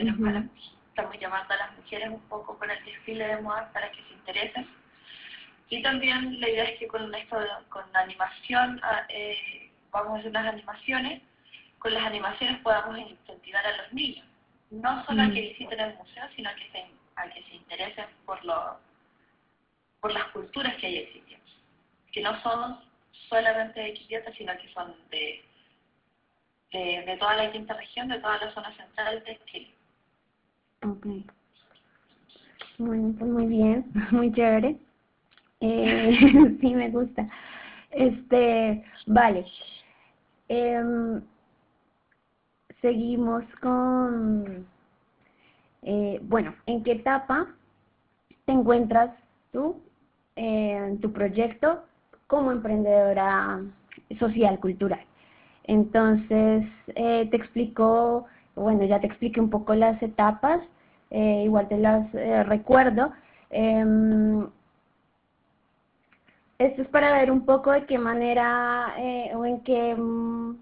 estamos 0.88 1.18
llamando 1.20 1.54
a 1.54 1.56
las 1.56 1.76
mujeres 1.76 2.08
un 2.08 2.20
poco 2.28 2.58
con 2.58 2.70
el 2.70 2.84
desfile 2.84 3.26
de 3.28 3.40
moda 3.40 3.70
para 3.72 3.90
que 3.90 4.02
se 4.02 4.14
interesen. 4.14 4.68
Y 5.68 5.82
también 5.82 6.40
la 6.40 6.48
idea 6.48 6.64
es 6.64 6.78
que 6.78 6.88
con 6.88 7.14
esto, 7.14 7.38
con 7.70 7.84
la 7.92 8.00
animación, 8.00 8.80
ah, 8.82 9.06
eh, 9.08 9.70
vamos 9.90 10.16
a 10.16 10.18
hacer 10.18 10.30
unas 10.30 10.52
animaciones, 10.52 11.22
con 11.78 11.94
las 11.94 12.04
animaciones 12.04 12.60
podamos 12.60 12.98
incentivar 12.98 13.64
a 13.66 13.76
los 13.76 13.92
niños, 13.92 14.26
no 14.70 15.04
solo 15.06 15.22
a 15.22 15.26
que 15.26 15.40
visiten 15.40 15.80
el 15.80 15.94
museo, 15.94 16.24
sino 16.36 16.50
a 16.50 16.54
que 16.54 16.70
se, 16.70 16.86
a 17.16 17.28
que 17.28 17.42
se 17.44 17.54
interesen 17.54 18.06
por, 18.26 18.44
lo, 18.44 18.78
por 20.00 20.12
las 20.12 20.24
culturas 20.26 20.74
que 20.76 20.86
hay 20.86 20.98
existiendo 20.98 21.42
que 22.12 22.20
no 22.20 22.40
son 22.42 22.78
solamente 23.28 23.80
de 23.80 23.94
Quillota, 23.94 24.32
sino 24.34 24.56
que 24.58 24.68
son 24.72 24.94
de, 25.10 25.42
de, 26.72 27.16
toda 27.18 27.36
la 27.36 27.52
quinta 27.52 27.74
región, 27.74 28.08
de 28.08 28.18
toda 28.20 28.38
la 28.38 28.52
zona 28.52 28.74
central 28.76 29.22
de 29.24 29.40
Chile. 29.46 29.74
Ok. 30.84 31.06
Bueno, 32.78 33.14
pues 33.18 33.30
muy 33.30 33.46
bien, 33.46 33.84
muy 34.10 34.32
chévere. 34.32 34.76
Eh, 35.60 36.56
sí, 36.60 36.74
me 36.74 36.90
gusta. 36.90 37.28
Este, 37.90 38.84
vale. 39.06 39.44
Eh, 40.48 41.20
seguimos 42.80 43.44
con, 43.60 44.66
eh, 45.82 46.18
bueno, 46.22 46.54
¿en 46.66 46.82
qué 46.82 46.92
etapa 46.92 47.46
te 48.44 48.52
encuentras 48.52 49.10
tú 49.52 49.80
en 50.36 51.00
tu 51.00 51.12
proyecto 51.12 51.84
como 52.26 52.50
emprendedora 52.50 53.60
social, 54.18 54.58
cultural. 54.58 55.04
Entonces, 55.64 56.64
eh, 56.94 57.28
te 57.30 57.36
explico, 57.36 58.26
bueno, 58.54 58.84
ya 58.84 59.00
te 59.00 59.06
expliqué 59.06 59.40
un 59.40 59.50
poco 59.50 59.74
las 59.74 60.02
etapas, 60.02 60.60
eh, 61.10 61.42
igual 61.44 61.68
te 61.68 61.78
las 61.78 62.12
eh, 62.14 62.42
recuerdo. 62.44 63.12
Em, 63.50 64.46
esto 66.58 66.82
es 66.82 66.88
para 66.88 67.12
ver 67.12 67.30
un 67.30 67.44
poco 67.44 67.72
de 67.72 67.86
qué 67.86 67.98
manera 67.98 68.94
o 69.34 69.44
en 69.44 69.60
qué 69.62 69.94
mm, 69.96 70.56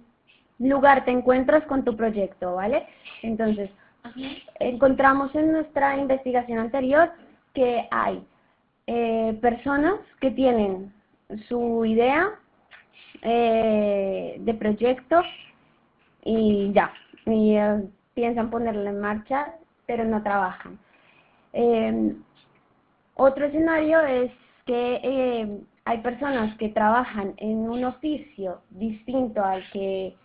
lugar 0.61 1.04
te 1.04 1.11
encuentras 1.11 1.64
con 1.64 1.85
tu 1.85 1.97
proyecto, 1.97 2.54
¿vale? 2.54 2.87
Entonces, 3.23 3.71
encontramos 4.61 5.35
en 5.35 5.52
nuestra 5.52 5.99
investigación 5.99 6.59
anterior 6.59 7.11
que 7.52 7.87
hay 7.90 8.25
personas 9.40 9.95
que 10.21 10.30
tienen 10.30 10.92
su 11.49 11.85
idea 11.85 12.30
eh, 13.23 14.37
de 14.40 14.54
proyecto 14.54 15.23
y 16.25 16.73
ya, 16.73 16.92
y 17.26 17.57
eh, 17.57 17.83
piensan 18.14 18.50
ponerlo 18.50 18.88
en 18.88 19.00
marcha, 19.00 19.54
pero 19.87 20.04
no 20.04 20.23
trabajan. 20.23 20.78
Eh, 21.52 22.14
otro 23.14 23.47
escenario 23.47 24.00
es 24.00 24.30
que 24.66 25.61
hay 25.85 25.99
personas 25.99 26.57
que 26.59 26.69
trabajan 26.69 27.35
en 27.38 27.69
un 27.69 27.85
oficio 27.85 28.61
distinto 28.71 29.45
al 29.45 29.69
que 29.71 30.16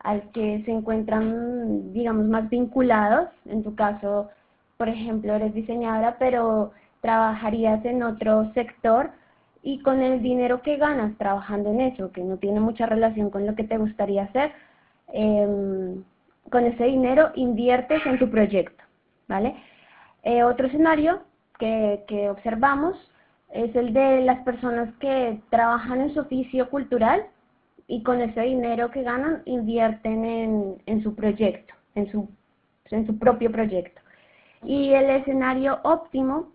al 0.00 0.30
que 0.30 0.62
se 0.64 0.70
encuentran, 0.70 1.92
digamos, 1.92 2.26
más 2.26 2.48
vinculados. 2.48 3.28
En 3.44 3.62
tu 3.62 3.74
caso, 3.74 4.30
por 4.78 4.88
ejemplo, 4.88 5.34
eres 5.34 5.52
diseñadora, 5.52 6.16
pero 6.18 6.72
trabajarías 7.02 7.84
en 7.84 8.02
otro 8.02 8.50
sector 8.54 9.10
y 9.62 9.80
con 9.80 10.02
el 10.02 10.22
dinero 10.22 10.62
que 10.62 10.76
ganas 10.76 11.16
trabajando 11.18 11.70
en 11.70 11.80
eso, 11.82 12.12
que 12.12 12.22
no 12.22 12.38
tiene 12.38 12.60
mucha 12.60 12.86
relación 12.86 13.30
con 13.30 13.46
lo 13.46 13.54
que 13.54 13.64
te 13.64 13.76
gustaría 13.76 14.24
hacer, 14.24 14.52
em, 15.12 16.02
con 16.50 16.64
ese 16.64 16.84
dinero 16.84 17.30
inviertes 17.34 18.04
en 18.06 18.18
tu 18.18 18.30
proyecto, 18.30 18.82
¿vale? 19.28 19.54
Eh, 20.22 20.42
otro 20.42 20.66
escenario 20.66 21.22
que, 21.58 22.04
que 22.08 22.30
observamos 22.30 22.96
es 23.52 23.74
el 23.76 23.92
de 23.92 24.22
las 24.22 24.40
personas 24.44 24.92
que 25.00 25.40
trabajan 25.50 26.00
en 26.00 26.14
su 26.14 26.20
oficio 26.20 26.70
cultural 26.70 27.26
y 27.86 28.02
con 28.02 28.20
ese 28.20 28.42
dinero 28.42 28.90
que 28.90 29.02
ganan 29.02 29.42
invierten 29.46 30.24
en, 30.24 30.82
en 30.86 31.02
su 31.02 31.14
proyecto, 31.14 31.74
en 31.94 32.10
su, 32.10 32.28
en 32.90 33.06
su 33.06 33.18
propio 33.18 33.50
proyecto. 33.50 34.00
Y 34.62 34.92
el 34.92 35.10
escenario 35.10 35.80
óptimo 35.82 36.52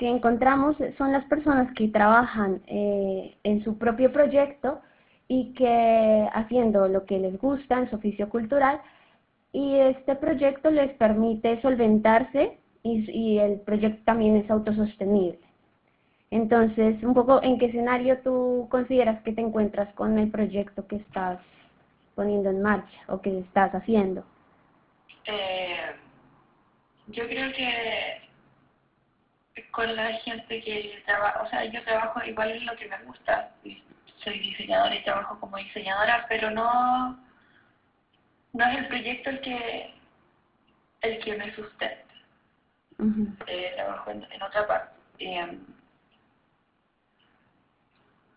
que 0.00 0.08
encontramos 0.08 0.76
son 0.96 1.12
las 1.12 1.26
personas 1.26 1.70
que 1.74 1.86
trabajan 1.88 2.62
eh, 2.66 3.36
en 3.44 3.62
su 3.62 3.76
propio 3.76 4.10
proyecto 4.10 4.80
y 5.28 5.52
que 5.52 6.26
haciendo 6.32 6.88
lo 6.88 7.04
que 7.04 7.18
les 7.18 7.38
gusta 7.38 7.78
en 7.78 7.90
su 7.90 7.96
oficio 7.96 8.30
cultural 8.30 8.80
y 9.52 9.74
este 9.74 10.16
proyecto 10.16 10.70
les 10.70 10.90
permite 10.94 11.60
solventarse 11.60 12.56
y, 12.82 13.36
el 13.36 13.60
proyecto 13.60 14.02
también 14.06 14.36
es 14.36 14.50
autosostenible. 14.50 15.38
Entonces, 16.30 17.02
un 17.02 17.12
poco 17.12 17.42
en 17.42 17.58
qué 17.58 17.66
escenario 17.66 18.20
tú 18.20 18.68
consideras 18.70 19.22
que 19.22 19.32
te 19.32 19.42
encuentras 19.42 19.92
con 19.96 20.18
el 20.18 20.30
proyecto 20.30 20.86
que 20.86 20.96
estás 20.96 21.40
poniendo 22.14 22.48
en 22.48 22.62
marcha 22.62 22.98
o 23.08 23.20
que 23.20 23.40
estás 23.40 23.74
haciendo. 23.74 24.24
Eh, 25.26 25.92
yo 27.08 27.26
creo 27.28 27.52
que 27.52 28.29
con 29.70 29.94
la 29.94 30.12
gente 30.14 30.62
que 30.62 31.02
trabaja, 31.06 31.42
o 31.42 31.48
sea, 31.48 31.64
yo 31.64 31.82
trabajo 31.84 32.22
igual 32.24 32.50
en 32.50 32.66
lo 32.66 32.76
que 32.76 32.88
me 32.88 33.02
gusta, 33.04 33.52
soy 34.24 34.38
diseñadora 34.38 34.94
y 34.94 35.02
trabajo 35.04 35.38
como 35.40 35.56
diseñadora, 35.56 36.26
pero 36.28 36.50
no, 36.50 37.18
no 38.52 38.64
es 38.64 38.78
el 38.78 38.88
proyecto 38.88 39.30
el 39.30 39.40
que, 39.40 39.94
el 41.02 41.18
que 41.20 41.36
me 41.36 41.54
sustenta. 41.54 42.10
Eh, 43.46 43.72
trabajo 43.76 44.10
en, 44.10 44.42
otra 44.42 44.66
parte. 44.66 44.94
Eh, 45.20 45.58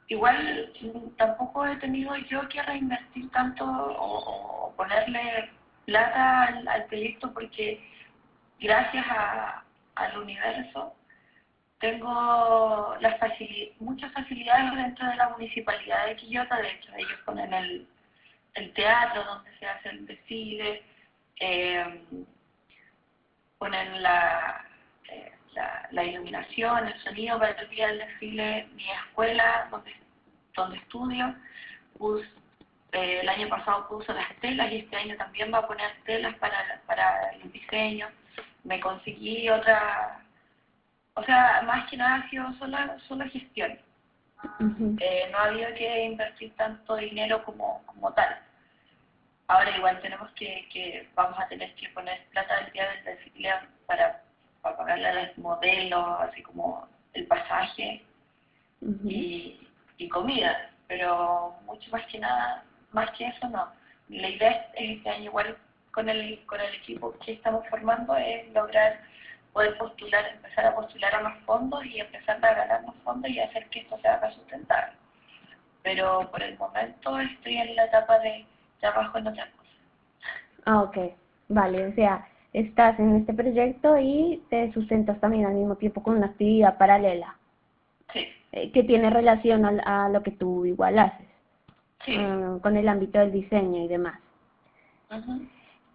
igual 0.08 0.72
tampoco 1.18 1.66
he 1.66 1.76
tenido 1.78 2.16
yo 2.16 2.48
que 2.48 2.62
reinvertir 2.62 3.30
tanto 3.32 3.66
o, 3.66 4.74
ponerle 4.78 5.52
plata 5.86 6.46
al, 6.46 6.86
proyecto 6.86 7.34
porque 7.34 7.82
gracias 8.60 9.06
al 9.96 10.18
universo 10.18 10.96
tengo 11.84 12.96
las 13.02 13.20
muchas 13.80 14.10
facilidades 14.14 14.74
dentro 14.74 15.06
de 15.06 15.18
la 15.18 15.28
municipalidad 15.32 16.08
de 16.08 16.16
Quillota, 16.16 16.56
de 16.62 16.72
hecho 16.72 16.94
ellos 16.96 17.20
ponen 17.26 17.54
el, 17.54 17.88
teatro 18.74 19.26
donde 19.26 19.52
se 19.60 19.66
hace 19.66 19.90
el 19.90 20.06
desfile, 20.06 20.82
eh, 21.42 22.06
ponen 23.58 24.02
la, 24.02 24.66
eh, 25.10 25.34
la, 25.92 26.04
iluminación, 26.06 26.88
el 26.88 26.98
sonido 27.02 27.38
para 27.38 27.52
el 27.52 27.70
día 27.70 27.88
del 27.88 27.98
desfile, 28.00 28.70
mi 28.76 28.90
escuela 28.90 29.68
donde, 29.70 29.94
donde 30.56 30.78
estudio, 30.78 31.36
eh, 32.94 33.20
el 33.22 33.28
año 33.28 33.50
pasado 33.50 33.90
puso 33.90 34.14
las 34.14 34.34
telas 34.38 34.72
y 34.72 34.78
este 34.78 34.96
año 34.96 35.18
también 35.18 35.54
va 35.54 35.58
a 35.58 35.68
poner 35.68 35.92
telas 36.06 36.34
para, 36.36 36.82
para 36.86 37.32
el 37.32 37.52
diseño. 37.52 38.08
Me 38.64 38.80
conseguí 38.80 39.50
otra 39.50 40.23
o 41.16 41.24
sea, 41.24 41.62
más 41.66 41.90
que 41.90 41.98
nada 41.98 42.16
ha 42.16 42.30
sido 42.30 42.52
sola, 42.54 42.98
sola 43.08 43.28
gestión. 43.30 43.78
Eh, 45.00 45.30
no 45.32 45.38
ha 45.38 45.44
habido 45.46 45.74
que 45.76 46.06
invertir 46.06 46.54
tanto 46.56 46.96
dinero 46.96 47.44
como, 47.46 47.82
como 47.86 48.12
tal. 48.14 48.38
Ahora 49.48 49.76
igual 49.78 50.02
tenemos 50.02 50.30
que, 50.32 50.68
que 50.72 51.08
vamos 51.16 51.40
a 51.40 51.48
tener 51.48 51.74
que 51.76 51.90
poner 51.90 52.26
plata 52.28 52.62
del 52.62 52.74
día 52.74 52.90
del 52.90 53.04
desfile 53.04 53.52
para, 53.86 54.22
para 54.62 54.78
pagarle 54.78 55.08
a 55.08 55.24
los 55.26 55.38
modelos, 55.38 56.22
así 56.22 56.42
como 56.42 56.88
el 57.14 57.28
pasaje 57.28 58.04
y, 59.06 59.68
y 59.98 60.10
comida, 60.10 60.72
pero 60.88 61.56
mucho 61.66 61.90
más 61.92 62.06
que 62.08 62.20
nada, 62.20 62.64
más 62.92 63.12
que 63.12 63.28
eso 63.28 63.48
no. 63.50 63.72
La 64.10 64.30
idea 64.30 64.52
es 64.76 64.98
este 64.98 65.10
año 65.10 65.26
igual 65.26 65.58
con 65.92 66.10
el, 66.10 66.44
con 66.46 66.60
el 66.60 66.74
equipo 66.76 67.18
que 67.20 67.34
estamos 67.34 67.68
formando 67.70 68.16
es 68.18 68.52
lograr 68.54 69.00
poder 69.54 69.78
postular, 69.78 70.26
empezar 70.34 70.66
a 70.66 70.76
postular 70.76 71.16
a 71.16 71.22
más 71.22 71.40
fondos 71.46 71.86
y 71.86 72.00
empezar 72.00 72.44
a 72.44 72.54
ganar 72.54 72.86
más 72.86 72.96
fondos 73.04 73.30
y 73.30 73.40
hacer 73.40 73.68
que 73.70 73.80
esto 73.80 73.98
se 74.02 74.08
haga 74.08 74.32
sustentable. 74.32 74.94
Pero 75.84 76.30
por 76.32 76.42
el 76.42 76.58
momento 76.58 77.20
estoy 77.20 77.58
en 77.58 77.76
la 77.76 77.86
etapa 77.86 78.20
de 78.20 78.46
trabajo 78.80 79.18
en 79.18 79.28
otra 79.28 79.52
cosa. 79.52 79.70
Ah, 80.66 80.82
ok. 80.82 80.98
Vale, 81.50 81.88
o 81.88 81.94
sea, 81.94 82.28
estás 82.52 83.00
en 83.00 83.18
este 83.18 83.34
proyecto 83.34 83.98
y 84.00 84.44
te 84.50 84.72
sustentas 84.74 85.20
también 85.20 85.46
al 85.46 85.54
mismo 85.54 85.76
tiempo 85.76 86.02
con 86.02 86.18
una 86.18 86.28
actividad 86.28 86.78
paralela. 86.78 87.38
Sí. 88.12 88.28
Eh, 88.54 88.72
que 88.72 88.84
tiene 88.84 89.10
relación 89.10 89.66
a, 89.66 90.10
lo 90.10 90.24
que 90.24 90.32
tú 90.32 90.66
igual 90.66 91.00
haces. 91.00 91.28
Sí. 92.06 92.16
Ah, 92.18 92.58
con 92.62 92.76
el 92.76 92.88
ámbito 92.88 93.20
del 93.20 93.32
diseño 93.32 93.84
y 93.84 93.88
demás. 93.88 94.20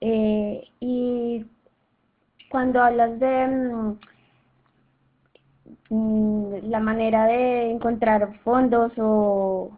eh, 0.01 0.69
y 0.81 1.45
cuando 2.49 2.83
hablas 2.83 3.19
de 3.19 3.47
mm, 3.47 3.99
mm, 5.91 6.71
la 6.71 6.81
manera 6.81 7.27
de 7.27 7.71
encontrar 7.71 8.35
fondos 8.43 8.93
o, 8.99 9.71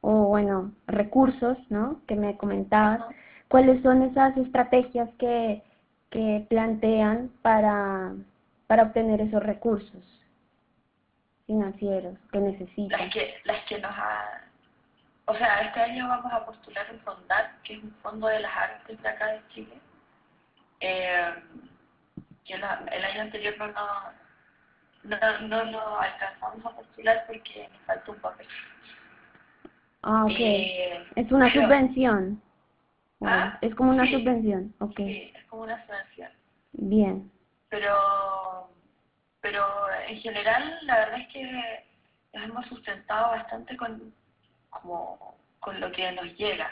o 0.00 0.12
bueno, 0.26 0.72
recursos, 0.86 1.58
¿no? 1.70 2.00
Que 2.06 2.14
me 2.16 2.36
comentabas, 2.36 3.00
¿cuáles 3.48 3.82
son 3.82 4.02
esas 4.02 4.36
estrategias 4.36 5.08
que, 5.18 5.62
que 6.10 6.46
plantean 6.48 7.30
para, 7.42 8.12
para 8.66 8.84
obtener 8.84 9.20
esos 9.20 9.42
recursos 9.42 10.02
financieros 11.46 12.18
que 12.32 12.38
necesitan? 12.38 13.00
Las 13.00 13.12
que, 13.12 13.34
las 13.44 13.64
que 13.64 13.78
nos 13.78 13.92
ha... 13.92 14.42
O 15.26 15.34
sea, 15.34 15.62
este 15.62 15.80
año 15.80 16.06
vamos 16.06 16.30
a 16.30 16.44
postular 16.44 16.86
un 16.92 17.00
FONDAT, 17.00 17.62
que 17.62 17.74
es 17.74 17.82
un 17.82 17.94
fondo 18.02 18.26
de 18.26 18.40
las 18.40 18.54
artes 18.54 19.00
de 19.00 19.08
acá 19.08 19.26
de 19.28 19.40
Chile. 19.54 19.80
Eh, 20.80 21.32
que 22.44 22.54
el 22.54 22.64
año 22.64 23.22
anterior 23.22 23.54
no, 23.58 23.68
no, 25.02 25.40
no, 25.48 25.64
lo 25.64 26.00
alcanzamos 26.00 26.64
a 26.64 26.76
postular 26.76 27.24
porque 27.26 27.68
nos 27.72 27.82
faltó 27.82 28.12
un 28.12 28.18
papel. 28.20 28.46
Ah, 30.02 30.24
ok. 30.24 30.36
Eh, 30.38 31.06
es 31.16 31.32
una 31.32 31.52
subvención. 31.52 32.42
¿Ah? 33.22 33.58
Es 33.62 33.74
como 33.74 33.90
una 33.90 34.06
subvención, 34.10 34.74
ok. 34.80 34.96
Sí, 34.96 35.32
es 35.34 35.44
como 35.46 35.62
una 35.62 35.82
subvención. 35.86 36.30
Bien. 36.72 37.30
Pero, 37.70 38.70
pero 39.40 39.64
en 40.06 40.18
general 40.18 40.78
la 40.82 40.96
verdad 40.96 41.20
es 41.20 41.28
que 41.28 41.84
nos 42.34 42.44
hemos 42.44 42.66
sustentado 42.66 43.30
bastante 43.30 43.76
con, 43.78 44.12
como, 44.68 45.38
con 45.60 45.80
lo 45.80 45.90
que 45.92 46.12
nos 46.12 46.26
llega. 46.36 46.70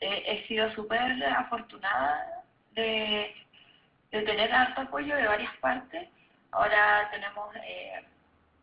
He, 0.00 0.32
he 0.32 0.46
sido 0.46 0.72
súper 0.72 1.22
afortunada 1.24 2.44
de 2.74 3.34
de 4.12 4.22
tener 4.22 4.52
harto 4.52 4.82
apoyo 4.82 5.16
de 5.16 5.26
varias 5.26 5.56
partes. 5.56 6.08
Ahora 6.52 7.08
tenemos, 7.10 7.54
eh, 7.56 8.04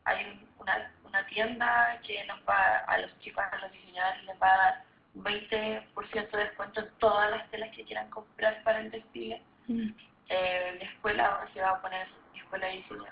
hay 0.06 0.48
una, 0.60 0.92
una 1.04 1.26
tienda 1.26 2.00
que 2.06 2.24
nos 2.26 2.40
va, 2.48 2.78
a 2.88 2.98
los 3.00 3.20
chicos, 3.20 3.44
a 3.52 3.58
los 3.58 3.72
diseñadores 3.72 4.24
les 4.26 4.42
va 4.42 4.48
a 4.48 4.58
dar 4.58 4.84
un 5.16 5.24
20% 5.24 6.30
de 6.32 6.38
descuento 6.38 6.82
en 6.82 6.90
todas 7.00 7.32
las 7.32 7.50
telas 7.50 7.76
que 7.76 7.84
quieran 7.84 8.10
comprar 8.12 8.62
para 8.64 8.80
el 8.80 8.92
desfile. 8.92 9.42
Mm. 9.68 9.90
Eh, 10.30 10.76
la 10.80 10.86
escuela 10.86 11.26
ahora 11.26 11.54
se 11.54 11.62
va 11.62 11.72
a 11.72 11.82
poner, 11.82 12.08
la 12.34 12.40
escuela 12.40 12.68
de 12.68 12.74
diseño 12.74 13.06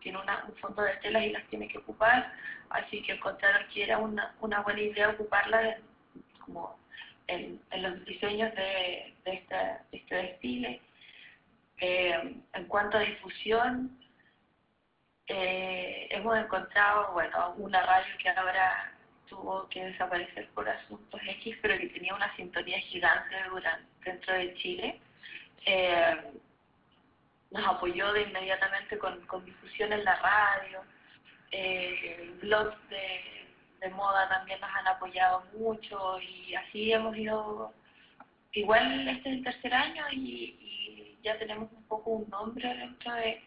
tiene 0.00 0.18
una, 0.18 0.44
un 0.46 0.54
fondo 0.56 0.82
de 0.82 0.94
telas 0.96 1.24
y 1.24 1.32
las 1.32 1.44
tiene 1.48 1.68
que 1.68 1.78
ocupar, 1.78 2.32
así 2.70 3.02
que 3.02 3.12
encontraron 3.12 3.66
que 3.68 3.84
era 3.84 3.98
una, 3.98 4.34
una 4.40 4.60
buena 4.60 4.80
idea 4.80 5.08
ocuparlas 5.08 5.78
como 6.40 6.78
en, 7.26 7.60
en, 7.70 7.82
los 7.82 8.04
diseños 8.04 8.54
de, 8.54 9.14
de, 9.24 9.34
esta, 9.34 9.82
de 9.90 9.98
este 9.98 10.14
desfile. 10.14 10.80
Eh, 11.80 12.36
en 12.54 12.64
cuanto 12.66 12.98
a 12.98 13.00
difusión, 13.00 13.98
eh, 15.26 16.08
hemos 16.10 16.36
encontrado, 16.38 17.12
bueno, 17.12 17.54
una 17.58 17.82
radio 17.84 18.14
que 18.20 18.30
ahora 18.30 18.92
tuvo 19.28 19.68
que 19.68 19.84
desaparecer 19.84 20.48
por 20.50 20.68
asuntos 20.68 21.20
X, 21.26 21.56
pero 21.60 21.78
que 21.78 21.88
tenía 21.88 22.14
una 22.14 22.34
sintonía 22.36 22.78
gigante 22.80 23.36
durante, 23.50 23.86
dentro 24.04 24.34
de 24.34 24.54
Chile. 24.54 25.00
Eh, 25.66 26.32
nos 27.50 27.66
apoyó 27.66 28.12
de 28.12 28.22
inmediatamente 28.22 28.98
con, 28.98 29.24
con 29.26 29.44
difusión 29.44 29.92
en 29.92 30.04
la 30.04 30.16
radio, 30.16 30.82
blogs 32.42 32.88
de, 32.90 33.38
de 33.80 33.90
moda 33.90 34.28
también 34.28 34.60
nos 34.60 34.70
han 34.70 34.86
apoyado 34.86 35.44
mucho 35.56 36.20
y 36.20 36.54
así 36.54 36.92
hemos 36.92 37.16
ido, 37.16 37.72
igual 38.52 39.08
este 39.08 39.28
es 39.30 39.36
el 39.36 39.44
tercer 39.44 39.74
año 39.74 40.04
y, 40.12 40.56
ya 41.28 41.38
tenemos 41.38 41.70
un 41.72 41.82
poco 41.84 42.10
un 42.10 42.30
nombre 42.30 42.74
dentro 42.74 43.12
de, 43.14 43.40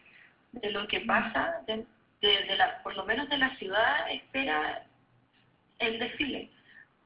de 0.52 0.70
lo 0.70 0.86
que 0.86 1.00
pasa, 1.00 1.62
de, 1.66 1.84
de, 2.20 2.56
la, 2.56 2.80
por 2.82 2.96
lo 2.96 3.04
menos 3.04 3.28
de 3.28 3.38
la 3.38 3.54
ciudad 3.56 4.10
espera 4.10 4.86
el 5.80 5.98
desfile, 5.98 6.48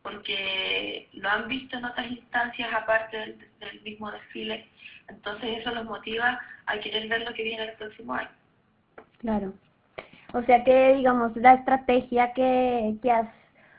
porque 0.03 1.09
lo 1.15 1.31
han 1.31 1.49
visto 1.49 1.79
en 1.79 1.87
otras 1.87 2.11
instancias 2.11 2.69
aparte 2.75 3.39
del, 3.59 3.81
mismo 3.83 4.11
desfile, 4.11 4.69
entonces 5.09 5.59
eso 5.59 5.75
los 5.75 5.87
motiva 5.87 6.39
a 6.67 6.79
querer 6.79 7.09
ver 7.09 7.23
lo 7.23 7.33
que 7.33 7.43
viene 7.43 7.65
el 7.65 7.73
próximo 7.73 8.12
año. 8.12 8.29
Claro. 9.19 9.55
O 10.35 10.43
sea 10.43 10.62
que, 10.62 10.97
digamos, 10.97 11.35
la 11.37 11.55
estrategia 11.55 12.35
que, 12.35 12.97
que 13.03 13.11
has 13.11 13.29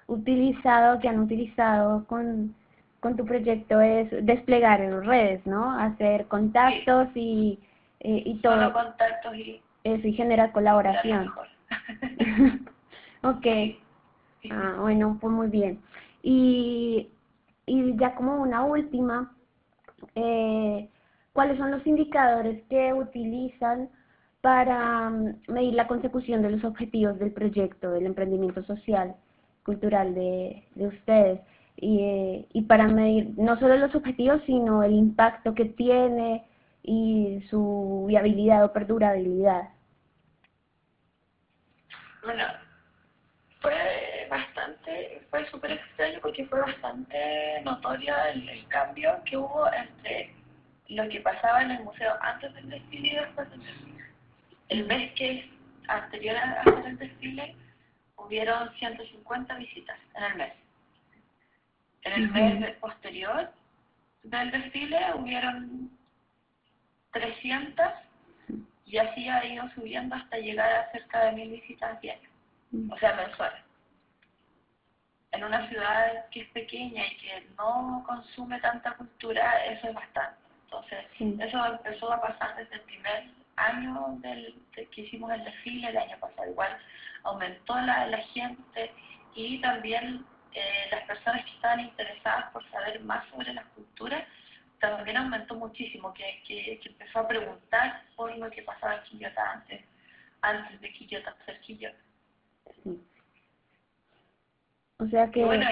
utilizado, 0.07 0.99
que 0.99 1.09
han 1.09 1.19
utilizado 1.19 2.07
con 2.07 2.55
con 2.99 3.15
tu 3.15 3.25
proyecto 3.25 3.79
es 3.81 4.09
desplegar 4.25 4.81
en 4.81 5.03
redes, 5.03 5.45
¿no? 5.45 5.71
Hacer 5.79 6.27
contactos 6.27 7.09
y, 7.15 7.59
eh, 7.99 8.23
y 8.25 8.35
todo. 8.39 8.55
Solo 8.55 8.73
contactos 8.73 9.35
y... 9.35 9.61
Eso, 9.83 10.05
y 10.07 10.13
generar 10.13 10.51
colaboración. 10.51 11.31
ok. 13.23 13.47
Ah, 14.51 14.77
bueno, 14.81 15.17
pues 15.21 15.31
muy 15.31 15.47
bien. 15.47 15.79
Y, 16.23 17.07
y 17.65 17.97
ya 17.97 18.13
como 18.15 18.41
una 18.41 18.63
última, 18.65 19.33
eh, 20.15 20.89
¿cuáles 21.31 21.57
son 21.57 21.71
los 21.71 21.85
indicadores 21.87 22.63
que 22.69 22.93
utilizan 22.93 23.89
para 24.41 25.09
mm, 25.09 25.35
medir 25.47 25.73
la 25.75 25.87
consecución 25.87 26.41
de 26.41 26.51
los 26.51 26.63
objetivos 26.65 27.17
del 27.19 27.31
proyecto, 27.31 27.91
del 27.91 28.07
emprendimiento 28.07 28.63
social, 28.63 29.15
cultural 29.63 30.13
de, 30.13 30.63
de 30.75 30.87
ustedes? 30.87 31.39
Y, 31.77 31.99
eh, 32.01 32.47
y 32.53 32.63
para 32.63 32.87
medir 32.87 33.31
no 33.37 33.57
solo 33.59 33.77
los 33.77 33.93
objetivos, 33.95 34.41
sino 34.45 34.83
el 34.83 34.93
impacto 34.93 35.53
que 35.53 35.65
tiene 35.65 36.45
y 36.83 37.45
su 37.49 38.05
viabilidad 38.07 38.65
o 38.65 38.73
perdurabilidad. 38.73 39.69
Bueno, 42.23 42.43
fue 43.61 44.27
bastante 44.29 45.21
fue 45.29 45.45
súper 45.49 45.71
extraño 45.71 46.19
porque 46.21 46.45
fue 46.45 46.59
bastante 46.61 47.61
notorio 47.63 48.13
el, 48.33 48.67
cambio 48.67 49.21
que 49.25 49.37
hubo 49.37 49.67
entre 49.71 50.33
lo 50.89 51.07
que 51.09 51.19
pasaba 51.21 51.61
en 51.61 51.71
el 51.71 51.83
museo 51.83 52.13
antes 52.21 52.53
del 52.53 52.69
desfile 52.69 53.07
y 53.07 53.15
después 53.15 53.49
del 53.49 53.59
desfile. 53.59 54.03
El 54.69 54.85
mes 54.85 55.13
que 55.13 55.49
anterior 55.87 56.35
a 56.35 56.61
hacer 56.61 56.85
el 56.85 56.97
desfile, 56.97 57.55
hubieron 58.17 58.73
150 58.75 59.55
visitas 59.55 59.97
en 60.15 60.23
el 60.23 60.35
mes. 60.35 60.53
En 62.03 62.13
el 62.13 62.29
mes 62.31 62.75
posterior 62.77 63.51
del 64.23 64.51
desfile 64.51 64.99
hubieron 65.15 65.89
300 67.11 67.85
y 68.85 68.97
así 68.97 69.27
ha 69.27 69.45
ido 69.45 69.69
subiendo 69.75 70.15
hasta 70.15 70.37
llegar 70.37 70.71
a 70.71 70.91
cerca 70.91 71.25
de 71.25 71.31
mil 71.33 71.49
visitas 71.49 71.99
diarias, 72.01 72.31
o 72.89 72.97
sea, 72.97 73.13
mensuales. 73.15 73.61
En 75.31 75.43
una 75.43 75.67
ciudad 75.67 76.29
que 76.31 76.41
es 76.41 76.49
pequeña 76.49 77.05
y 77.05 77.17
que 77.17 77.47
no 77.57 78.03
consume 78.07 78.59
tanta 78.61 78.93
cultura, 78.93 79.65
eso 79.65 79.89
es 79.89 79.93
bastante. 79.93 80.39
Entonces, 80.63 81.05
eso 81.19 81.65
empezó 81.65 82.11
a 82.11 82.21
pasar 82.21 82.55
desde 82.55 82.75
el 82.75 82.81
primer 82.81 83.29
año 83.57 84.17
del, 84.19 84.55
que 84.71 85.01
hicimos 85.01 85.31
el 85.31 85.43
desfile 85.43 85.89
el 85.89 85.97
año 85.97 86.17
pasado. 86.19 86.49
Igual 86.49 86.77
aumentó 87.23 87.79
la, 87.81 88.07
la 88.07 88.19
gente 88.19 88.91
y 89.35 89.59
también 89.59 90.25
eh, 90.57 90.87
las 90.91 91.03
personas 91.05 91.45
que 91.45 91.51
estaban 91.51 91.79
interesadas 91.81 92.51
por 92.51 92.69
saber 92.71 92.99
más 93.01 93.27
sobre 93.29 93.53
las 93.53 93.65
culturas 93.67 94.23
también 94.79 95.17
aumentó 95.17 95.55
muchísimo, 95.55 96.13
que, 96.13 96.43
que, 96.47 96.79
empezó 96.85 97.19
a 97.19 97.27
preguntar 97.27 98.03
por 98.15 98.35
lo 98.37 98.49
que 98.49 98.61
pasaba 98.61 98.95
en 98.95 99.03
Quillota 99.03 99.51
antes, 99.51 99.83
antes 100.41 100.81
de 100.81 100.93
Quillota 100.93 101.35
ser 101.45 101.59
Quillota. 101.61 101.97
O 104.99 105.07
sea 105.07 105.29
que... 105.31 105.39
Y 105.39 105.43
bueno, 105.43 105.65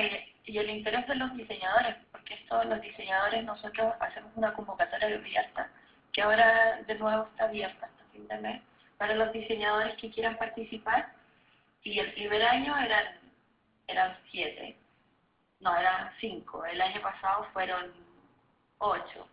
y, 0.45 0.57
el 0.57 0.69
interés 0.69 1.07
de 1.07 1.15
los 1.15 1.35
diseñadores, 1.35 1.95
porque 2.11 2.35
esto 2.35 2.63
los 2.65 2.79
diseñadores 2.81 3.43
nosotros 3.43 3.93
hacemos 3.99 4.31
una 4.35 4.53
convocatoria 4.53 5.07
abierta, 5.07 5.69
que 6.13 6.21
ahora 6.21 6.81
de 6.83 6.95
nuevo 6.95 7.23
está 7.23 7.45
abierta 7.45 7.87
hasta 7.87 8.11
fin 8.11 8.27
de 8.27 8.37
mes, 8.37 8.61
para 8.97 9.15
los 9.15 9.33
diseñadores 9.33 9.95
que 9.95 10.11
quieran 10.11 10.37
participar, 10.37 11.11
y 11.83 11.99
el 11.99 12.13
primer 12.13 12.43
año 12.43 12.77
eran, 12.77 13.05
eran 13.87 14.17
siete, 14.31 14.77
no, 15.59 15.75
eran 15.77 16.11
cinco, 16.19 16.65
el 16.65 16.81
año 16.81 17.01
pasado 17.01 17.47
fueron 17.53 17.91
ocho. 18.79 19.27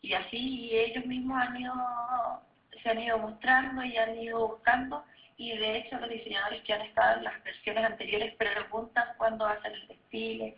Y 0.00 0.14
así 0.14 0.70
ellos 0.72 1.04
mismos 1.06 1.40
han 1.40 1.60
ido, 1.60 1.74
se 2.82 2.90
han 2.90 3.00
ido 3.00 3.18
mostrando 3.18 3.84
y 3.84 3.96
han 3.96 4.16
ido 4.18 4.48
buscando 4.48 5.04
y 5.38 5.56
de 5.56 5.78
hecho 5.78 5.98
los 6.00 6.10
diseñadores 6.10 6.62
que 6.62 6.74
han 6.74 6.82
estado 6.82 7.18
en 7.18 7.24
las 7.24 7.42
versiones 7.44 7.84
anteriores 7.84 8.34
preguntan 8.34 9.06
cuándo 9.16 9.44
va 9.44 9.52
a 9.52 9.62
ser 9.62 9.72
el 9.72 9.86
desfile, 9.86 10.56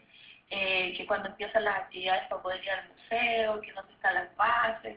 eh, 0.48 0.94
que 0.96 1.06
cuando 1.06 1.28
empiezan 1.28 1.64
las 1.64 1.80
actividades 1.80 2.26
para 2.28 2.42
poder 2.42 2.64
ir 2.64 2.70
al 2.70 2.88
museo, 2.88 3.60
que 3.60 3.72
dónde 3.72 3.92
están 3.92 4.14
las 4.14 4.34
bases. 4.36 4.96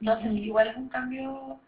Entonces 0.00 0.32
igual 0.32 0.68
es 0.68 0.76
un 0.76 0.88
cambio 0.88 1.60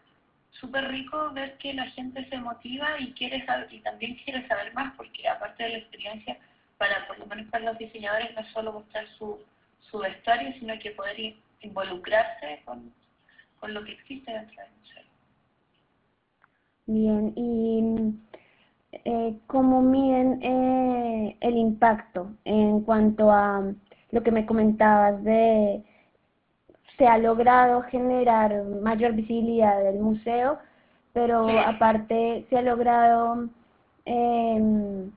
súper 0.59 0.87
rico 0.89 1.31
ver 1.33 1.57
que 1.57 1.73
la 1.73 1.85
gente 1.91 2.27
se 2.29 2.37
motiva 2.37 2.99
y 2.99 3.13
quiere 3.13 3.45
saber, 3.45 3.67
y 3.71 3.79
también 3.79 4.15
quiere 4.23 4.47
saber 4.47 4.73
más 4.73 4.93
porque 4.95 5.27
aparte 5.27 5.63
de 5.63 5.69
la 5.69 5.77
experiencia 5.79 6.37
para 6.77 7.07
por 7.07 7.19
lo 7.19 7.25
menos 7.27 7.47
para 7.49 7.65
los 7.65 7.77
diseñadores 7.77 8.33
no 8.35 8.41
es 8.41 8.47
solo 8.51 8.73
mostrar 8.73 9.07
su 9.17 9.39
su 9.93 9.99
vestuario, 9.99 10.51
sino 10.59 10.73
que 10.79 10.91
poder 10.91 11.35
involucrarse 11.61 12.61
con, 12.65 12.91
con 13.59 13.73
lo 13.73 13.83
que 13.83 13.93
existe 13.93 14.31
dentro 14.31 14.55
del 14.55 14.71
museo. 14.79 15.03
Bien, 16.87 17.33
y 17.35 18.99
eh, 19.05 19.37
¿cómo 19.45 19.83
miden 19.83 20.41
eh, 20.41 21.37
el 21.41 21.57
impacto 21.57 22.33
en 22.43 22.81
cuanto 22.81 23.31
a 23.31 23.71
lo 24.11 24.23
que 24.23 24.31
me 24.31 24.47
comentabas 24.47 25.23
de 25.23 25.83
se 26.97 27.07
ha 27.07 27.17
logrado 27.17 27.81
generar 27.83 28.63
mayor 28.81 29.13
visibilidad 29.13 29.83
del 29.83 29.99
museo, 29.99 30.59
pero 31.13 31.47
aparte 31.59 32.45
se 32.49 32.57
ha 32.57 32.61
logrado 32.61 33.47
eh, 34.05 35.09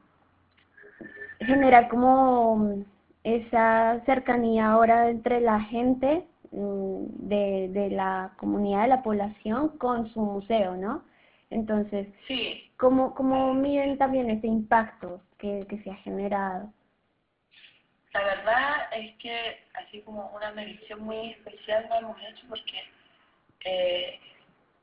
generar 1.41 1.89
como 1.89 2.85
esa 3.25 4.01
cercanía 4.07 4.71
ahora 4.71 5.11
entre 5.11 5.41
la 5.41 5.61
gente 5.61 6.25
mm, 6.53 7.05
de, 7.29 7.69
de 7.73 7.91
la 7.91 8.33
comunidad, 8.39 8.83
de 8.83 8.89
la 8.89 9.03
población 9.03 9.77
con 9.79 10.09
su 10.11 10.21
museo, 10.21 10.77
¿no? 10.77 11.03
Entonces, 11.51 12.09
sí. 12.27 12.71
¿cómo, 12.77 13.15
¿cómo 13.15 13.55
miden 13.55 13.99
también 13.99 14.31
ese 14.31 14.47
impacto 14.47 15.21
que, 15.39 15.67
que 15.69 15.79
se 15.83 15.91
ha 15.91 15.97
generado? 15.97 16.71
La 18.17 18.25
verdad 18.25 18.89
es 18.93 19.15
que 19.17 19.63
así 19.75 20.01
como 20.01 20.29
una 20.29 20.51
medición 20.53 21.01
muy 21.03 21.33
especial 21.33 21.87
no 21.91 21.97
hemos 21.97 22.23
hecho 22.23 22.47
porque 22.49 22.83
eh, 23.63 24.19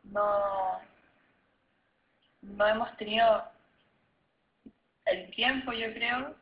no, 0.04 0.80
no 2.44 2.68
hemos 2.68 2.96
tenido 2.98 3.44
el 5.06 5.32
tiempo, 5.32 5.74
yo 5.74 5.92
creo, 5.96 6.36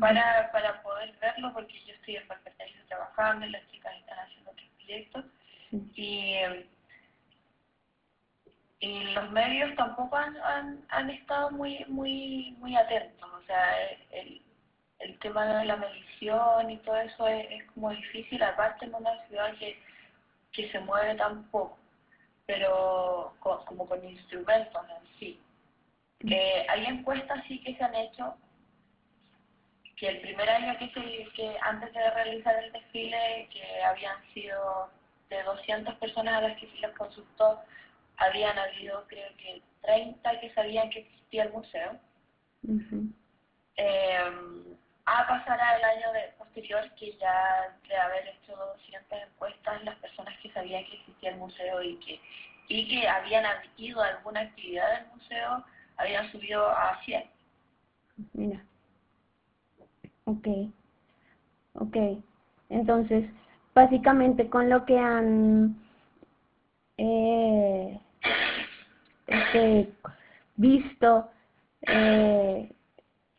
para, 0.00 0.50
para 0.52 0.82
poder 0.82 1.14
verlo, 1.20 1.52
porque 1.52 1.78
yo 1.84 1.92
estoy 1.92 2.16
en 2.16 2.26
Valparaíso 2.26 2.78
trabajando 2.88 3.44
y 3.44 3.50
las 3.50 3.70
chicas 3.70 3.94
están 3.98 4.18
haciendo 4.20 4.52
otros 4.52 4.68
proyectos. 4.76 5.24
Y, 5.94 6.36
y 8.80 9.04
los 9.12 9.30
medios 9.32 9.76
tampoco 9.76 10.16
han, 10.16 10.34
han, 10.38 10.86
han, 10.88 11.10
estado 11.10 11.50
muy 11.50 11.84
muy 11.88 12.56
muy 12.58 12.74
atentos. 12.74 13.30
O 13.30 13.42
sea, 13.42 13.90
el, 14.12 14.40
el 15.02 15.18
tema 15.18 15.46
de 15.46 15.64
la 15.64 15.76
medición 15.76 16.70
y 16.70 16.76
todo 16.78 16.96
eso 16.96 17.26
es, 17.26 17.46
es 17.50 17.64
como 17.72 17.90
difícil, 17.90 18.42
aparte 18.42 18.84
en 18.84 18.94
una 18.94 19.26
ciudad 19.26 19.54
que, 19.58 19.78
que 20.52 20.70
se 20.70 20.80
mueve 20.80 21.14
tan 21.16 21.44
poco, 21.50 21.78
pero 22.46 23.34
como 23.40 23.88
con 23.88 24.04
instrumentos 24.04 24.82
en 24.88 25.18
sí. 25.18 25.40
Eh, 26.20 26.66
hay 26.68 26.86
encuestas 26.86 27.42
sí 27.48 27.60
que 27.62 27.74
se 27.74 27.82
han 27.82 27.94
hecho 27.96 28.36
que 29.96 30.08
el 30.08 30.20
primer 30.20 30.48
año 30.48 30.78
que, 30.78 30.88
se, 30.90 31.32
que 31.34 31.56
antes 31.62 31.92
de 31.92 32.10
realizar 32.10 32.62
el 32.62 32.72
desfile, 32.72 33.48
que 33.52 33.82
habían 33.82 34.16
sido 34.32 34.90
de 35.30 35.42
200 35.42 35.94
personas 35.96 36.34
a 36.34 36.48
las 36.48 36.58
que 36.58 36.68
se 36.68 36.76
les 36.78 36.96
consultó, 36.96 37.60
habían 38.18 38.58
habido 38.58 39.04
creo 39.08 39.28
que 39.36 39.62
30 39.82 40.40
que 40.40 40.54
sabían 40.54 40.90
que 40.90 41.00
existía 41.00 41.44
el 41.44 41.52
museo. 41.52 41.98
eh, 43.76 44.76
a 45.18 45.26
pasar 45.26 45.60
al 45.60 45.84
año 45.84 46.06
posterior 46.38 46.82
que 46.98 47.16
ya 47.18 47.76
de 47.88 47.96
haber 47.96 48.28
hecho 48.28 48.56
200 48.56 49.18
encuestas 49.28 49.84
las 49.84 49.96
personas 49.96 50.38
que 50.40 50.50
sabían 50.52 50.84
que 50.84 50.96
existía 50.96 51.30
el 51.30 51.36
museo 51.36 51.82
y 51.82 51.96
que 51.96 52.20
y 52.68 52.88
que 52.88 53.08
habían 53.08 53.44
adquirido 53.44 54.00
alguna 54.00 54.40
actividad 54.40 54.98
del 54.98 55.06
museo 55.14 55.64
habían 55.96 56.30
subido 56.32 56.68
a 56.70 56.98
100. 57.04 57.24
Mira. 58.32 58.64
Ok, 60.24 60.48
ok. 61.74 61.96
Entonces, 62.70 63.28
básicamente 63.74 64.48
con 64.48 64.70
lo 64.70 64.84
que 64.86 64.98
han 64.98 65.76
eh, 66.96 68.00
este, 69.26 69.92
visto, 70.56 71.30
eh, 71.82 72.72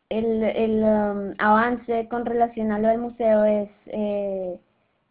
el, 0.08 0.42
el 0.42 0.82
um, 0.82 1.34
avance 1.38 2.08
con 2.08 2.26
relación 2.26 2.72
a 2.72 2.78
lo 2.78 2.88
del 2.88 2.98
museo 2.98 3.44
es, 3.44 3.70
eh, 3.86 4.58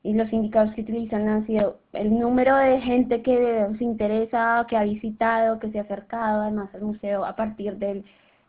y 0.03 0.13
los 0.13 0.31
indicadores 0.33 0.75
que 0.75 0.81
utilizan 0.81 1.27
han 1.27 1.47
sido 1.47 1.77
el 1.93 2.19
número 2.19 2.55
de 2.57 2.81
gente 2.81 3.21
que 3.21 3.67
se 3.77 3.83
interesa, 3.83 4.65
que 4.69 4.77
ha 4.77 4.83
visitado, 4.83 5.59
que 5.59 5.71
se 5.71 5.79
ha 5.79 5.83
acercado 5.83 6.41
además 6.41 6.73
al 6.73 6.81
museo 6.81 7.25
a 7.25 7.35
partir 7.35 7.77
del 7.77 8.03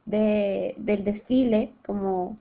de, 0.07 0.75
del 0.77 1.05
desfile, 1.05 1.73
como 1.87 2.37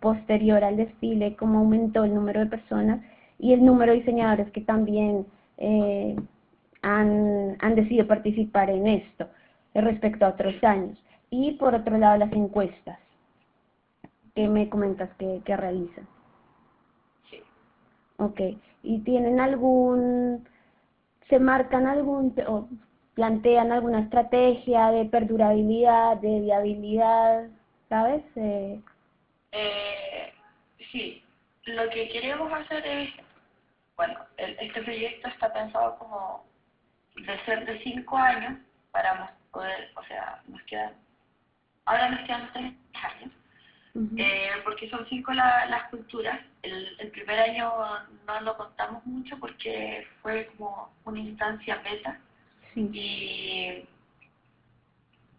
posterior 0.00 0.64
al 0.64 0.76
desfile, 0.76 1.36
cómo 1.36 1.60
aumentó 1.60 2.04
el 2.04 2.14
número 2.14 2.40
de 2.40 2.46
personas 2.46 3.00
y 3.38 3.52
el 3.52 3.64
número 3.64 3.92
de 3.92 3.98
diseñadores 3.98 4.50
que 4.50 4.62
también 4.62 5.26
eh, 5.58 6.16
han, 6.82 7.56
han 7.60 7.74
decidido 7.74 8.06
participar 8.06 8.70
en 8.70 8.86
esto 8.88 9.28
respecto 9.74 10.24
a 10.24 10.30
otros 10.30 10.54
años. 10.64 10.98
Y 11.30 11.52
por 11.52 11.74
otro 11.74 11.98
lado, 11.98 12.16
las 12.18 12.32
encuestas 12.32 12.98
que 14.36 14.46
me 14.46 14.68
comentas 14.68 15.10
que, 15.16 15.42
que 15.44 15.56
realizan. 15.56 16.06
Sí. 17.30 17.42
Ok. 18.18 18.40
¿Y 18.82 19.00
tienen 19.00 19.40
algún, 19.40 20.46
se 21.28 21.40
marcan 21.40 21.86
algún, 21.86 22.34
plantean 23.14 23.72
alguna 23.72 24.00
estrategia 24.00 24.90
de 24.90 25.06
perdurabilidad, 25.06 26.18
de 26.18 26.40
viabilidad, 26.40 27.48
¿sabes? 27.88 28.22
Eh... 28.36 28.80
Eh, 29.52 30.32
sí, 30.92 31.24
lo 31.64 31.88
que 31.88 32.10
queremos 32.10 32.52
hacer 32.52 32.86
es, 32.86 33.10
bueno, 33.96 34.20
este 34.36 34.82
proyecto 34.82 35.28
está 35.28 35.50
pensado 35.50 35.98
como 35.98 36.44
de 37.16 37.44
ser 37.46 37.64
de 37.64 37.78
cinco 37.82 38.18
años 38.18 38.58
para 38.92 39.34
poder, 39.50 39.90
o 39.96 40.04
sea, 40.04 40.42
nos 40.46 40.62
quedan, 40.64 40.92
ahora 41.86 42.10
nos 42.10 42.20
quedan 42.26 42.52
tres 42.52 42.74
años, 43.02 43.32
eh, 44.18 44.50
porque 44.64 44.90
son 44.90 45.06
cinco 45.08 45.32
las 45.32 45.84
culturas. 45.90 46.40
El, 46.62 46.96
el, 46.98 47.10
primer 47.10 47.38
año 47.38 47.72
no 48.26 48.40
lo 48.42 48.56
contamos 48.56 49.04
mucho 49.06 49.38
porque 49.38 50.06
fue 50.20 50.50
como 50.56 50.92
una 51.04 51.20
instancia 51.20 51.76
beta. 51.82 52.20
Y, 52.74 53.86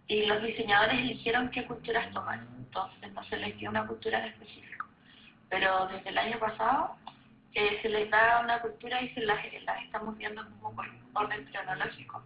y 0.08 0.26
los 0.26 0.42
diseñadores 0.42 1.00
eligieron 1.00 1.52
qué 1.52 1.66
culturas 1.66 2.12
tomar. 2.12 2.40
Entonces 2.58 3.14
no 3.14 3.24
se 3.26 3.38
les 3.38 3.56
dio 3.58 3.70
una 3.70 3.86
cultura 3.86 4.20
en 4.20 4.34
específico. 4.34 4.88
Pero 5.50 5.88
desde 5.88 6.10
el 6.10 6.18
año 6.18 6.40
pasado 6.40 6.96
eh, 7.54 7.80
se 7.82 7.90
les 7.90 8.10
da 8.10 8.42
una 8.44 8.60
cultura 8.62 9.02
y 9.04 9.10
se 9.14 9.22
las, 9.22 9.40
las 9.66 9.84
estamos 9.84 10.18
viendo 10.18 10.44
como 10.62 10.76
por 10.76 10.88
orden 11.14 11.46
cronológico. 11.46 12.24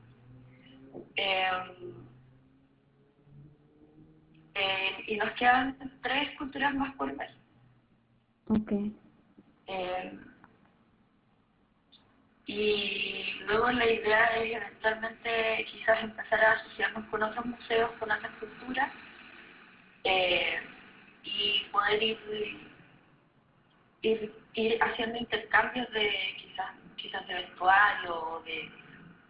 Eh, 1.18 1.50
eh, 4.56 5.04
y 5.08 5.18
nos 5.18 5.32
quedan 5.32 5.78
tres 6.02 6.38
culturas 6.38 6.74
más 6.74 6.94
por 6.96 7.16
ver. 7.16 7.30
Ok. 8.48 8.72
Eh, 9.68 10.20
y 12.48 13.40
luego 13.46 13.72
la 13.72 13.86
idea 13.86 14.26
es 14.38 14.56
eventualmente 14.56 15.66
quizás 15.72 16.04
empezar 16.04 16.44
a 16.44 16.52
asociarnos 16.54 17.06
con 17.06 17.24
otros 17.24 17.46
museos, 17.46 17.92
con 18.00 18.12
otras 18.12 18.32
culturas, 18.40 18.92
eh, 20.04 20.60
y 21.24 21.64
poder 21.72 22.04
ir, 22.04 22.18
ir, 24.02 24.36
ir, 24.56 24.84
haciendo 24.84 25.18
intercambios 25.18 25.90
de 25.94 26.12
quizás, 26.42 26.72
quizás 26.98 27.28
de 27.28 27.36
vestuario 27.36 28.16
o 28.16 28.42
de, 28.42 28.70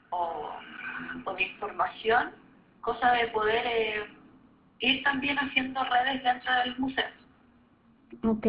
o, 0.10 0.52
o 1.26 1.34
de 1.36 1.44
información, 1.44 2.32
cosa 2.82 3.12
de 3.12 3.28
poder 3.28 3.64
eh, 3.68 4.21
ir 4.82 5.04
también 5.04 5.38
haciendo 5.38 5.84
redes 5.84 6.24
dentro 6.24 6.54
del 6.54 6.78
museo. 6.78 7.06
Ok. 8.24 8.46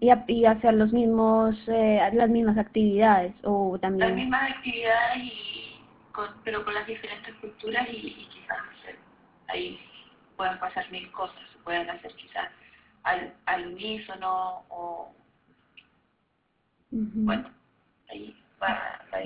Y, 0.00 0.10
y 0.28 0.44
hacer 0.44 0.74
los 0.74 0.92
mismos, 0.92 1.56
eh, 1.66 2.00
las 2.12 2.30
mismas 2.30 2.56
actividades 2.56 3.34
o 3.42 3.76
también... 3.80 4.10
Las 4.10 4.16
mismas 4.16 4.50
actividades, 4.52 5.16
y 5.16 5.80
con, 6.12 6.28
pero 6.44 6.64
con 6.64 6.74
las 6.74 6.86
diferentes 6.86 7.34
culturas 7.36 7.88
y, 7.90 8.28
quizás 8.30 8.58
ahí 9.48 9.80
pueden 10.36 10.58
pasar 10.60 10.88
mil 10.92 11.10
cosas, 11.10 11.42
pueden 11.64 11.90
hacer 11.90 12.12
quizás 12.14 12.48
al, 13.02 13.34
al 13.46 13.66
unísono 13.66 14.64
o... 14.68 15.12
Bueno, 16.90 17.50
ahí 18.10 18.34
va, 18.62 18.68
a 18.68 19.18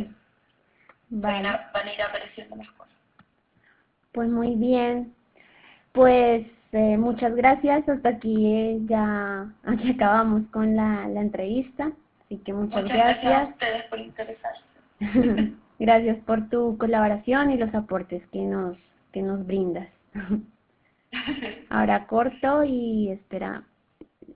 van, 1.10 1.46
a, 1.46 1.70
van 1.72 1.86
a 1.86 1.92
ir 1.94 2.02
apareciendo 2.02 2.56
las 2.56 2.68
cosas. 2.70 2.94
Pues 4.12 4.28
muy 4.28 4.56
bien. 4.56 5.14
Pues 5.92 6.46
eh, 6.72 6.96
muchas 6.96 7.34
gracias. 7.34 7.88
Hasta 7.88 8.08
aquí 8.10 8.46
eh, 8.46 8.80
ya 8.86 9.52
aquí 9.64 9.90
acabamos 9.90 10.46
con 10.50 10.76
la, 10.76 11.08
la 11.08 11.20
entrevista. 11.20 11.92
Así 12.24 12.38
que 12.38 12.52
muchas, 12.52 12.82
muchas 12.82 12.96
gracias. 12.96 13.24
gracias. 13.24 13.48
a 13.48 13.52
ustedes 13.52 13.84
por 13.84 13.98
interesarse. 13.98 14.62
gracias 15.78 16.18
por 16.24 16.48
tu 16.48 16.78
colaboración 16.78 17.50
y 17.50 17.58
los 17.58 17.74
aportes 17.74 18.26
que 18.28 18.42
nos 18.42 18.76
que 19.12 19.22
nos 19.22 19.46
brindas. 19.46 19.88
Ahora 21.68 22.06
corto 22.06 22.64
y 22.64 23.10
espera 23.10 23.64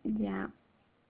ya 0.05 0.51